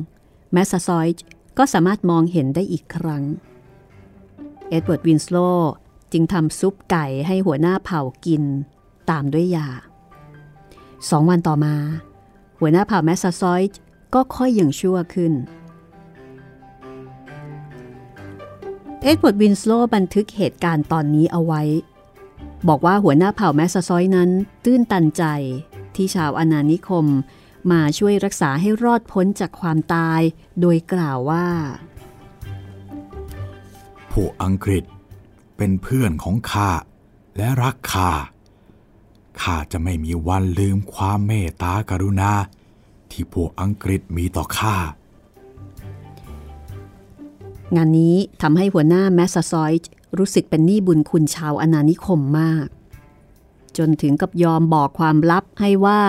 [0.53, 1.23] แมสซาซอยด์
[1.57, 3.23] ก็สามารถมองเห็นได้อีกครั้ง
[4.69, 5.38] เอ็ดเวิร์ดวินสโล
[6.11, 8.43] จึงทำซุปไก่ให้หัวหน้าเผ่ากิน
[9.09, 9.67] ตามด้วยยา
[11.09, 11.75] สองวันต่อมา
[12.59, 13.80] หัวหน้าเผ่าแมสซาซอยด์
[14.13, 15.34] ก็ค่อยอย่างชั่วขึ้น
[19.03, 21.61] เอ็ดเวิร์ดวินสโลบันทึกเหตุการณ์ตอนนี้เอาไว้
[22.68, 24.30] บอกว่าหัวหน้าเผ่าแมสซาซอยนั้น
[24.63, 25.24] ตื้นตันใจ
[25.95, 27.05] ที่ชาวอาณานิคม
[27.72, 30.22] มาช่วยรักษาให้รอดพ้นจากความตาย
[30.59, 31.47] โดยกล่าวว่า
[34.11, 34.84] พวกอังกฤษ
[35.57, 36.72] เป็นเพื่อนของข้า
[37.38, 38.11] และรักข้า
[39.41, 42.32] ข้าจะไม่มีวันลืมความเมตตากรุณา
[43.11, 44.76] ที่พวกอังกฤษมีต่อข้า
[47.76, 52.68] งานนี้ทำให้หัวหน้าแมสซาซอยด์ รู้สึกเป็นหนี้บุญคุณชาวอาณานิคมมาก
[53.78, 56.01] จนถึงกับยอมบอกความลับให้ว่า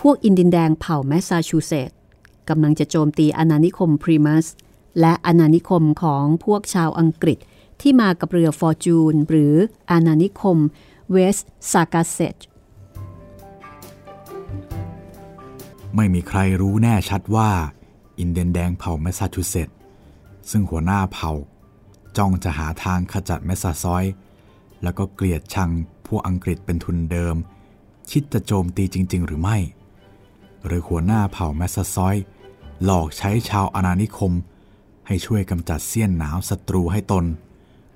[0.00, 1.98] พวกอินเดียนแดงเผ่าแมสซาชูเซตส์
[2.48, 4.46] กำลังจะโจมตีอาณานิคมพลีมัธ
[5.00, 7.38] และอาณานิคมของพวกชาวอังกฤษ
[7.80, 9.54] ที่มากับเรือฟอร์จูนหรือ
[9.90, 10.58] อาณานิคม
[11.10, 11.36] เวส
[11.72, 12.36] ซากาเซต
[15.96, 17.50] ไม่มีใครรู้แน่ชัดว่า
[18.18, 19.76] อินเดียนแดงเผ่าแมสซาชูเซตส์
[20.50, 21.32] ซึ่งหัวหน้าเผ่า
[22.16, 24.04] จ้องจะหาทางขจัดแมสซาซอย
[24.82, 25.70] แล้วก็เกลียดชัง
[26.06, 27.36] พวกอังกฤษเป็นทุนเดิม
[28.10, 29.58] คิดจะโจมตีจริง ๆ หรือไม่
[30.66, 32.16] หรือหัวหน้าเผ่าแมสซาซอย
[32.84, 34.32] หลอกใช้ชาวอาณานิคม
[35.06, 37.24] ให้ช่วยกำจัดเสี้ยนหนามศัตรูให้ตน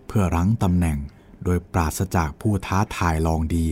[0.06, 0.98] เพื่อรั้งตำแหน่ง
[1.44, 3.66] โดยปราศจากผู้ท้าทายลองดี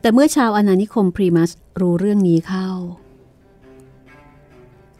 [0.00, 1.50] แต่เมื่อชาวอาณานิคมพลีมัธ
[1.80, 2.68] รู้เรื่องนี้เข้า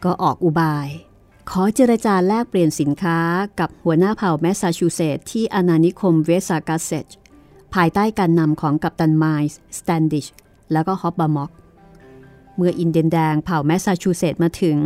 [0.05, 0.89] ก็ออกอุบาย
[1.51, 3.19] ขอเจรจาแลกเปลี่ยนสินค้า
[3.61, 7.07] กับหัวหน้าเผ่าแมสซาชูเซตส์ที่อาณานิคมเวสซากาเซต
[7.75, 10.27] ภายใต้การนำของกัปตันไมลส์สแตนดิช
[10.73, 11.51] แล้วก็ฮอบบามอก
[12.57, 14.79] เมื่ออินเดียนแดงเผ่าแมสซาชูเซตส์มาถึง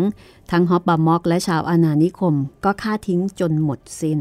[0.51, 2.35] ทั้งฮอบบามอกและชาวอาณานิคม
[2.65, 4.21] ก็ฆ่าทิ้งจนหมดสิ้น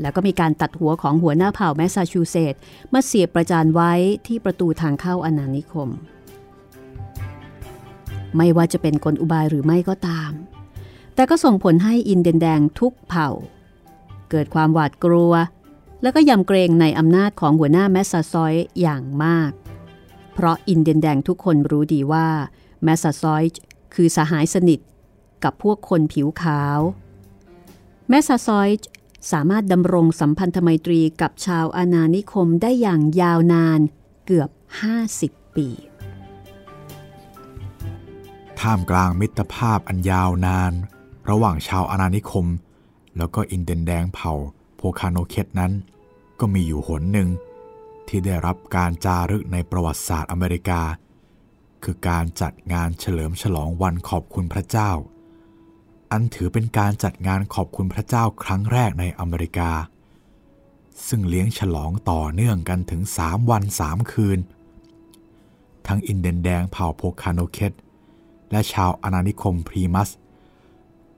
[0.00, 2.60] แล้วก็มีการตัดหัวของหัวหน้าเผ่าแมสซาชูเซตส์
[2.92, 3.92] มาเสียบประจานไว้
[4.26, 5.88] ที่ประตูทางเข้าอาณานิคม
[8.36, 10.32] ไม่ว่าจะเป็นกลอุบายหรือไม่ก็ตาม
[11.14, 13.28] แต่ก็ส่งผลให้อินเดียนแดงทุกเผ่า
[14.30, 15.32] เกิดความหวาดกลัว
[16.02, 19.52] แล้วก็ยำเกรงในอำนาจของหัวหน้าแมสซาซอยอย่างมาก
[20.34, 22.28] เพราะอินเดียนแดงทุกคนรู้ดีว่า
[22.84, 23.42] แมสซาซอย
[23.94, 24.80] คือสหายสนิท
[25.44, 26.78] กับพวกคนผิวขาว
[28.08, 28.68] แมสซาซอย
[29.32, 33.80] สามารถดำรงสัมพันธไมตรีกับชาวอาณานิคมได้อย่างยาวนาน
[34.26, 34.50] เกือบ
[35.02, 35.68] 50 ปี
[38.60, 40.72] ท่ามกลางมิตรภาพอันยาวนาน
[41.30, 42.46] ระหว่างชาวอาณานิคม
[43.16, 44.32] แล้วก็อินเดียนแดงเผ่า
[44.76, 45.72] โพคาโนเคตนั้น
[46.40, 47.28] ก็มีอยู่หนหนึ่ง
[48.08, 50.80] ที่ได้รับการจารึกในประวัติศาสตร์อเมริกา
[51.84, 54.90] คือการจัดงานเฉลิมฉลองวันขอบคุณพระเจ้า
[56.12, 59.70] อันถือเป็นการจัดงานขอบคุณพระเจ้าครั้งแรกในอเมริกา
[61.08, 64.38] ซึ่งเลี้ยงฉลองต่อเนื่องกันถึง 3 วัน 3 คืน
[65.86, 67.72] ทั้งอินเดียนแดงเผ่าโพคาโนเคต
[68.50, 70.10] และชาวอาณานิคมพรีมัส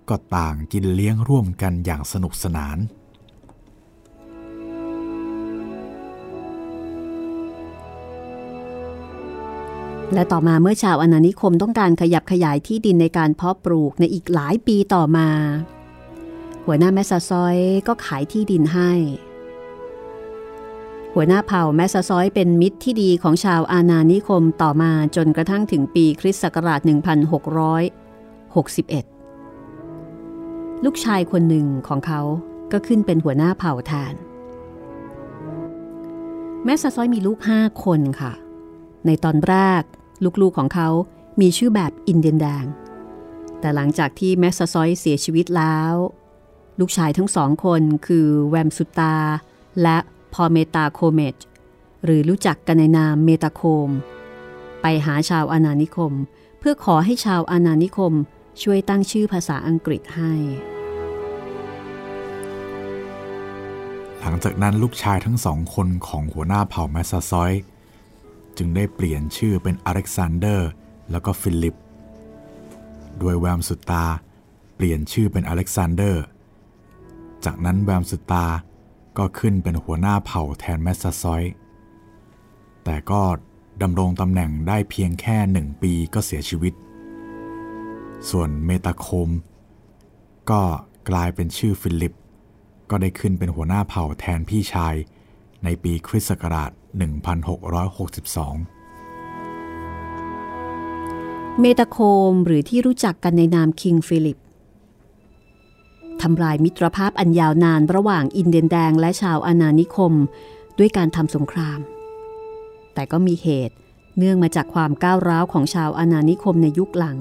[0.09, 2.79] ก็ต่างกินเลี้ยงร่วมกันอย่างสนุกสนาน
[10.15, 15.29] และต่อมาเมื่อชาวอาณานิคมต้องการขยับขยายที่ดินในการเพาะปลูกในอีกหลายปีต่อมา
[16.67, 17.57] หัวหน้าแมสซาซอย
[17.89, 18.91] ก็ขายที่ดินให้
[21.15, 29.16] หัวหน้าเผ่าแมสซาซอยเป็นมิตรที่ดีของชาวอาณานิคมต่อมาจนกระทั่งถึงปีคริสต์ศักราช 1661
[30.85, 32.21] ลูกชายคนหนึ่งของเขา
[32.73, 34.15] ก็ขึ้นเป็นหัวหน้าเผ่าแทน
[36.65, 38.33] แมสซาซอยมีลูกห้าคนค่ะ
[39.07, 39.83] ในตอนแรก
[40.43, 40.89] ลูกๆของเขา
[41.41, 42.65] มีชื่อแบบอินเดียนแดง
[43.61, 45.95] แต่หลังจากที่แมสซาซอยเสียชีวิตแล้ว
[46.81, 49.17] ลูกชายทั้งสองคนคือแวมสุตา
[49.83, 49.99] และ
[50.35, 51.37] พอเมตาโคเมต
[52.05, 53.91] หรือรู้จักกันในนามเมตาโคม
[54.83, 56.13] ไปหาชาวอาณานิคม
[56.59, 58.13] เพื่อขอให้ชาวอาณานิคม
[58.63, 60.33] ช่วยตั้งชื่อภาษาอังกฤษให้
[64.21, 67.53] หลังจากนั้นลูกชายทั้งสองคนของหัวหน้าเผ่าแมสซาซอย
[68.57, 70.69] จึงได้เปลี่ยนชื่อเป็นอเล็กซานเดอร์
[71.11, 71.75] แล้วก็ฟิลิป
[73.19, 74.05] โดยแวมสุตตา
[74.75, 76.25] เปลี่ยนชื่อเป็นอเล็กซานเดอร์
[77.45, 78.47] จากนั้นแวมสุตตา
[79.19, 81.43] ก็ขึ้นเป็นหัวหน้าเผ่าแทนแมสซาซอย
[82.85, 83.23] แต่ก็
[83.83, 86.75] ดำรงตำแหน่งได้เพียงแค่หนึ่งปีก็เสียชีวิต
[88.31, 89.31] ส่วนเมตาโคม
[90.51, 90.63] ก็
[91.11, 92.17] กลายเป็นชื่อฟิลิป
[92.91, 94.95] ก็ได้ขึ้นเป็นหัวหน้าเผ่าแทนพี่ชาย
[95.65, 96.81] ในปีคริสต์ศักราช 1662
[101.61, 101.99] เมตาโค
[102.31, 104.39] มหรือที่รู้จักกันในนามคิงฟิลิป
[106.23, 110.13] ทำลายมิตรภาพอันยาวนานระหว่างอินเดียนแดงและชาวอาณานิคม
[110.79, 111.79] ด้วยการทำสงคราม
[112.95, 113.77] แต่ก็มีเหตุ
[114.19, 117.19] เนื่องมาจากความก้าวร้าวของชาวอาณานิคมในยุคหลัง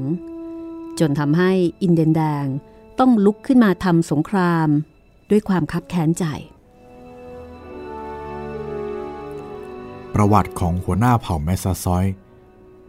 [1.00, 2.46] จนทำให้อินเดียนแดง
[3.00, 4.68] ต้องลุกขึ้นมาทำสงคราม
[5.30, 6.26] ด้วยความคับแค้นใจ
[10.14, 12.06] ประวัติของหัวหน้าเผ่าแมสซาซอย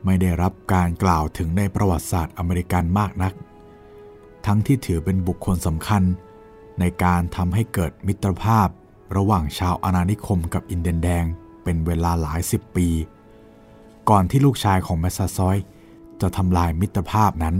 [0.04, 3.32] ไม่ได้รับการกล่าวถึงในประวัติศาสตร์อเมริกันมากนัก
[4.46, 6.02] ทั้งที่ถือเป็นบุคคลสำคัญ
[6.80, 8.68] ในการทำให้เกิดมิตรภาพ
[9.16, 11.24] ระหว่างชาวอาณานิคมกับอินเดียนแดง
[11.64, 12.88] เป็นเวลาหลายสิบปี
[14.10, 15.56] ก่อนที่ลูกชายของแมสซาซอย
[16.20, 17.56] จะทำลายมิตรภาพนั้น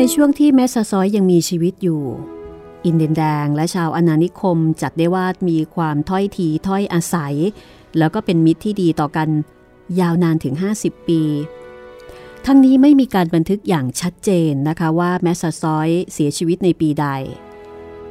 [0.00, 2.02] ในช่วงที่แมสซาซอยยังมีชีวิตอยู่
[2.84, 7.34] อินเดียนแดงและชาวอาณานิคมจัดได้ว่ามีความถ้อยทีถ้อยอาศัย
[7.98, 9.28] แล้วก็เป็นมิตรที่ดีต่อกัน
[10.00, 11.22] ยาวนานถึง 50 ปี
[12.46, 17.06] ทั้งนี้ไม่มีการบันทึกอย่างชัดเจนนะคะว่าแมสซาซอยเสียชีวิตในปีใด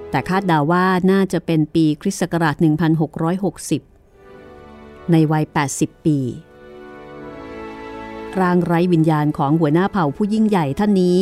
[0.09, 2.55] แต่คาดเดาว่าน่าจะเป็นปีคริสต์ศักราช
[4.23, 6.19] 1660 ในวัย 80 ปี
[8.39, 11.19] ร่างไร้วิญญาณของหัวหน้าเผ่าผู้ยิ่งใหญ่ท่านนี้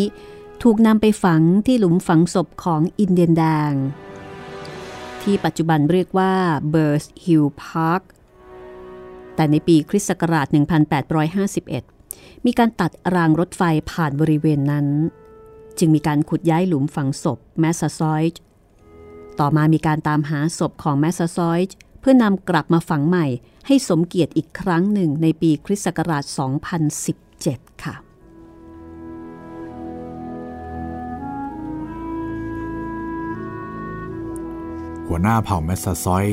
[0.64, 3.74] ถูกนำไปฝังที่หลุมฝังศพของอินเดียนแดง
[5.22, 6.34] ที่ปัจจุบันเรียกว่า
[6.70, 8.02] Burr's Hill Park
[9.36, 10.48] แต่ในปีคริสต์ศักราช
[11.26, 14.88] 1851 มีการตัดรางรถไฟผ่านบริเวณนั้น
[15.78, 18.40] จึงมีการขุดย้ายหลุมฝังศพแมสซาซอยด์
[19.40, 23.26] ต่อมามีการตามหาศพของแมสซาซอยด์เพื่อนำกลับมาฝังใหม่
[23.68, 26.24] ให้สมเกียรติอีกครั้งหนึ่งในปีคริสต์ศักราช
[27.04, 28.05] 2017 ค่ะ
[35.08, 36.26] หัวหน้าเผ่าแมสซาซอย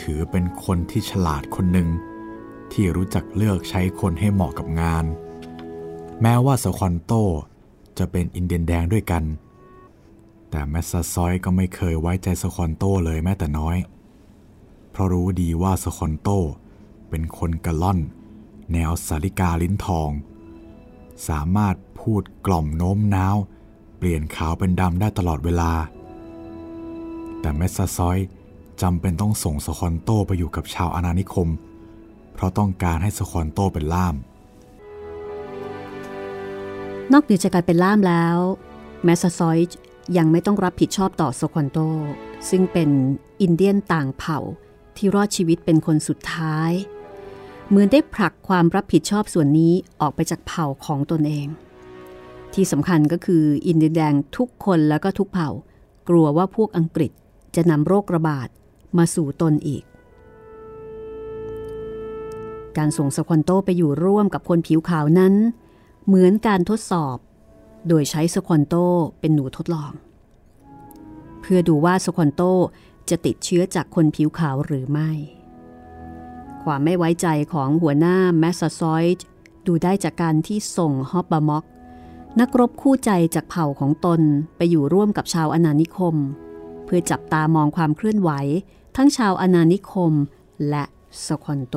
[0.00, 1.88] ถือเป็นคนที่ฉลาดคนหนึ่ง
[2.72, 5.04] ที่รู้จักเลือกใช้คนให้เหมาะกับงาน
[6.22, 7.12] แม้ว่าสควอนโต
[7.98, 9.24] จะเป็นอินเดียนแดงด้วยกัน
[10.50, 13.76] แต่แมสซาซอยก็ไม่เคยไว้ใจสควอนโตเลยแม้แต่น้อย
[14.90, 16.28] เพราะรู้ดีว่าสควอนโต
[17.08, 17.98] เป็นคนกระล่อน
[18.72, 20.10] แนวสาริกาลิ้นทอง
[21.28, 23.36] สามารถพูดกล่อมโน้มน้าว
[23.98, 25.72] เปลี่ยนขาวเป็นดำได้ตลอดเวลา
[27.40, 28.18] แต่เมสซาซอย
[28.82, 31.48] จำเป็นต้องส่งสคอนโตไปอยู่กับชาวอาณานิคม
[32.34, 34.14] เพราะต้องการให้สคอนโตเป็นล่าม
[37.12, 38.38] นอกเหนือจากการเป็นล่ามแล้ว
[39.04, 39.58] แมสซาซอย
[40.16, 41.78] ยังไม่ต้องรับผิดชอบต่อสคอนโต
[42.50, 42.90] ซึ่งเป็น
[43.40, 44.38] อินเดียนต่างเผ่า
[44.96, 46.70] ที่รอดชีวิตเป็นคนสุดท้าย
[47.68, 51.46] เหมือนได้ผลักความรับผิดชอบส่วนนี้ออกไปจากเผ่าของตนเอง
[52.54, 55.50] ที่สำคัญก็คืออินเดียนแดงทุกคนแล้วก็ทุกเผ่า
[56.08, 57.12] กลัวว่าพวกอังกฤษ
[57.56, 58.48] จะนำโรคระบาด
[58.98, 59.84] มาสู่ตนอีก
[62.78, 65.34] การส่งสควอนโตไปอยู่ร่วมกับคนผิวขาวนั้น
[66.06, 67.16] เหมือนการทดสอบ
[67.88, 68.74] โดยใช้สควอนโต
[69.20, 69.92] เป็นหนูทดลอง
[71.40, 72.42] เพื่อดูว่าสควอนโต
[73.10, 75.10] จะติดเชื้อจากคนผิวขาวหรือไม่
[76.62, 79.24] ความไม่ไว้ใจของหัวหน้าแมสซาซอยด์
[79.66, 81.64] ดูได้จากการที่ส่งฮอบบามอก
[82.40, 84.20] นักรบคู่ใจจากเผ่าของตน
[84.56, 86.16] ไปอยู่ร่วมกับชาวอนานิคม
[86.92, 88.30] พื่อจับตามองความเคลื่อนไหว
[88.96, 90.12] ทั้งชาวอนานิคม
[90.68, 90.84] และ
[91.26, 91.76] สควอนโต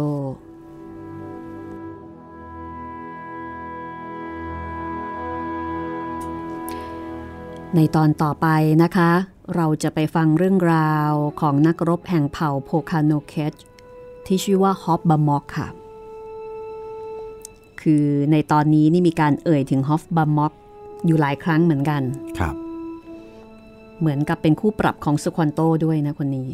[7.75, 8.47] ในตอนต่อไป
[8.83, 9.11] นะคะ
[9.55, 11.11] เราจะไปฟังเรื่องราว
[11.41, 13.53] ของนักรบแห่งเผ่าโพคาโนเคช
[14.25, 15.67] ที่ชื่อว่าฮอบบาม็อกค่ะ
[17.81, 20.53] คือในตอนนี้นี่มีการเอ่ยถึงฮอบบาม็อก
[21.05, 22.01] อยู่หลายครั้งเหมือนกัน
[22.39, 22.62] ครับ
[24.03, 26.49] เหมือนกับเป็นคู่ปรับของสควอนโตด้วยนะคนนี้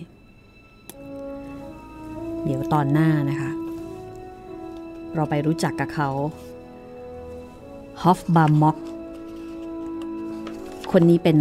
[2.46, 3.52] เดี๋ยวตอนหน้านะคะ
[5.16, 6.10] เราไปรู้จักกับเขา
[8.02, 8.78] ฮอฟบาร์ม็อก
[10.92, 11.40] คนนี้เป็น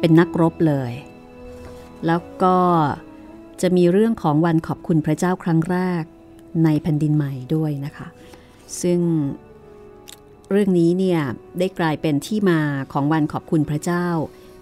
[0.00, 0.92] เป็นนักรบเลย
[2.06, 2.56] แล้วก็
[3.62, 6.04] จะมีเรื่องของวันขอบคุณพระเจ้าครั้งแรก
[6.64, 8.06] ในแผ่นดินใหม่ด้วยนะคะ
[8.82, 9.00] ซึ่ง
[10.50, 11.20] เรื่องนี้เนี่ย
[11.58, 12.60] ได้กลายเป็นที่มา
[12.92, 14.06] ของวันขอบคุณพระเจ้า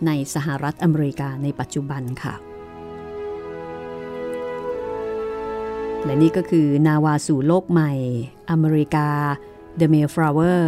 [0.07, 2.34] ในสหรัฐอเมริกาในปัจจุบันค่ะ
[6.05, 7.92] และนี่ก็คือนาวาสู่โลกใหม่
[8.50, 9.09] อเมริกา
[9.80, 10.62] The Mayflower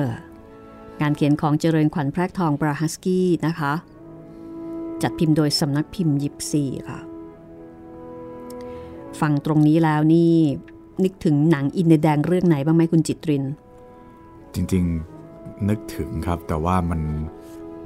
[1.00, 3.72] งานเขียนของเจริญขวัญแพรกทองบราฮัสกี้นะคะ
[5.02, 7.00] จัดพิมพ์โดยสำนักพิมพ์ยิปซีค่ะ
[9.20, 10.34] ฟังตรงนี้แล้วนี่
[11.04, 13.44] นึกถึงหนังอินเดียแดงเรื่องไหนบ้างไหมคุณจิตริน
[14.54, 14.84] จริง
[15.26, 17.00] ๆ นึกถึงครับ แต่ว่ามัน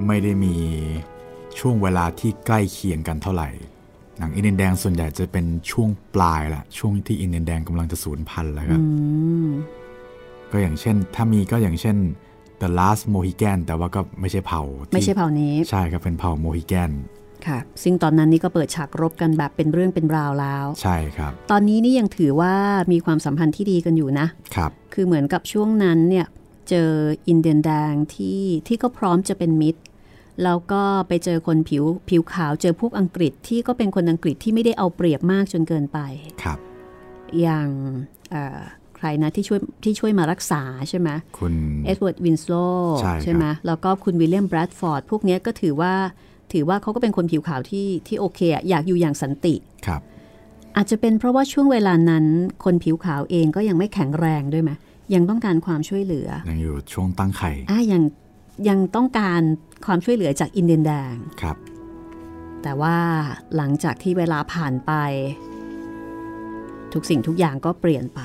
[0.06, 0.54] ไม่ได้มี
[1.58, 3.48] ช่วงเวลาที่ใกล้เคียงกันเท่าไหร่
[4.18, 8.80] หนังอินเดียแดงส่วนใหญ่จะเป็นช่วงปลายละช่วงที่อินเดียแดงกำลังจะสูญพันธุ์แล้วครับ
[10.52, 11.96] ก็อย่างเช่น ถ้ามีก็อย่างเช่น
[12.60, 14.62] The Last Mohican แต่ว่าก็ไม่ใช่เผ่า
[14.94, 16.92] ไม่ใช่เผ่านี้ ใช่ครับเป็นเผ่าโมฮิแกน
[17.46, 22.54] ค่ะซึ่งตอนนั้นนี่ก็เปิดฉากรบกันแบบเป็นเรื่องเป็นราวแล้ว ใช่ครับ ตอนนี้นี่ยังถือว่า
[22.92, 26.26] มีความสัมพันธ์ที่ดีกันอยู่นะครับคือเหมือนกับช่วงนั้นเนี่ย
[26.68, 26.90] เจอ
[27.28, 29.80] อินเดียนแดงที่ที่ก็พร้อมจะเป็นมิตร
[30.44, 35.98] แล้วก็ไปเจอคนผิวผิวขาวเจอพวกอังกฤษที่ก็เป็นคนอังกฤษที่ไม่ได้เอาเปรียบมากจนเกินไป
[36.42, 36.58] ครับ
[37.40, 37.68] อย่าง
[38.30, 38.58] เอ่อ
[38.96, 41.08] ใครนะที่ช่วยที่ช่วยมารักษาใช่ไหม
[41.38, 41.54] คุณ
[41.86, 42.54] เอ็ดเวิร์ดวินสโล
[43.00, 45.92] ใช่ครับไหมแล้วก็คุณวิลเลียมแบรดฟอร์ดพวกเนี้ยก็ถือว่า
[46.52, 49.54] ถือว่าเขาก็เป็นคนผิวขาวที่ที่โอเคอะอยากอยู่อย่างสันติ
[49.86, 50.00] ครับ
[50.76, 52.24] อาจจะเป็นเพราะว่าช่วงเวลานั้น
[52.64, 54.70] คนผิวขาวเองก็ยังไม่แข็งแรงด้วยไหม
[55.14, 58.02] ยังต้องการความช่วยเหลือ ยังอยู่ช่วงตั้งไข่อะยัง
[58.68, 59.40] ยังต้องการ
[59.86, 61.56] ความช่วยเหลือจากอินเดียนแดงครับ
[62.62, 62.96] แต่ว่า
[63.56, 64.92] หลังจากที่เวลาผ่านไป
[66.92, 68.20] ทุกสิ่งทุกอย่างก็เปลี่ยนไป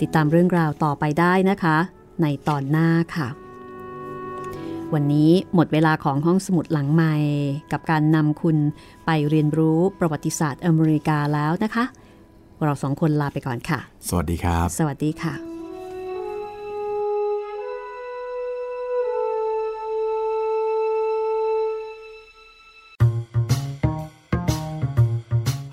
[0.00, 1.76] ติดตามเรื่องราวต่อไปได้นะคะ
[2.22, 3.28] ในตอนหน้าค่ะ
[4.94, 7.14] วันนี้หมดเวลาของห้องสมุดหลังใหม่
[7.72, 8.56] กับการนำคุณ
[9.06, 11.84] ไปเรียนรู้ประวัติศาสตร์อเมริกาแล้วนะคะ
[12.64, 15.51] เราสองคนลาไปก่อนค่ะ สวัสดีครับ สวัสดีค่ะ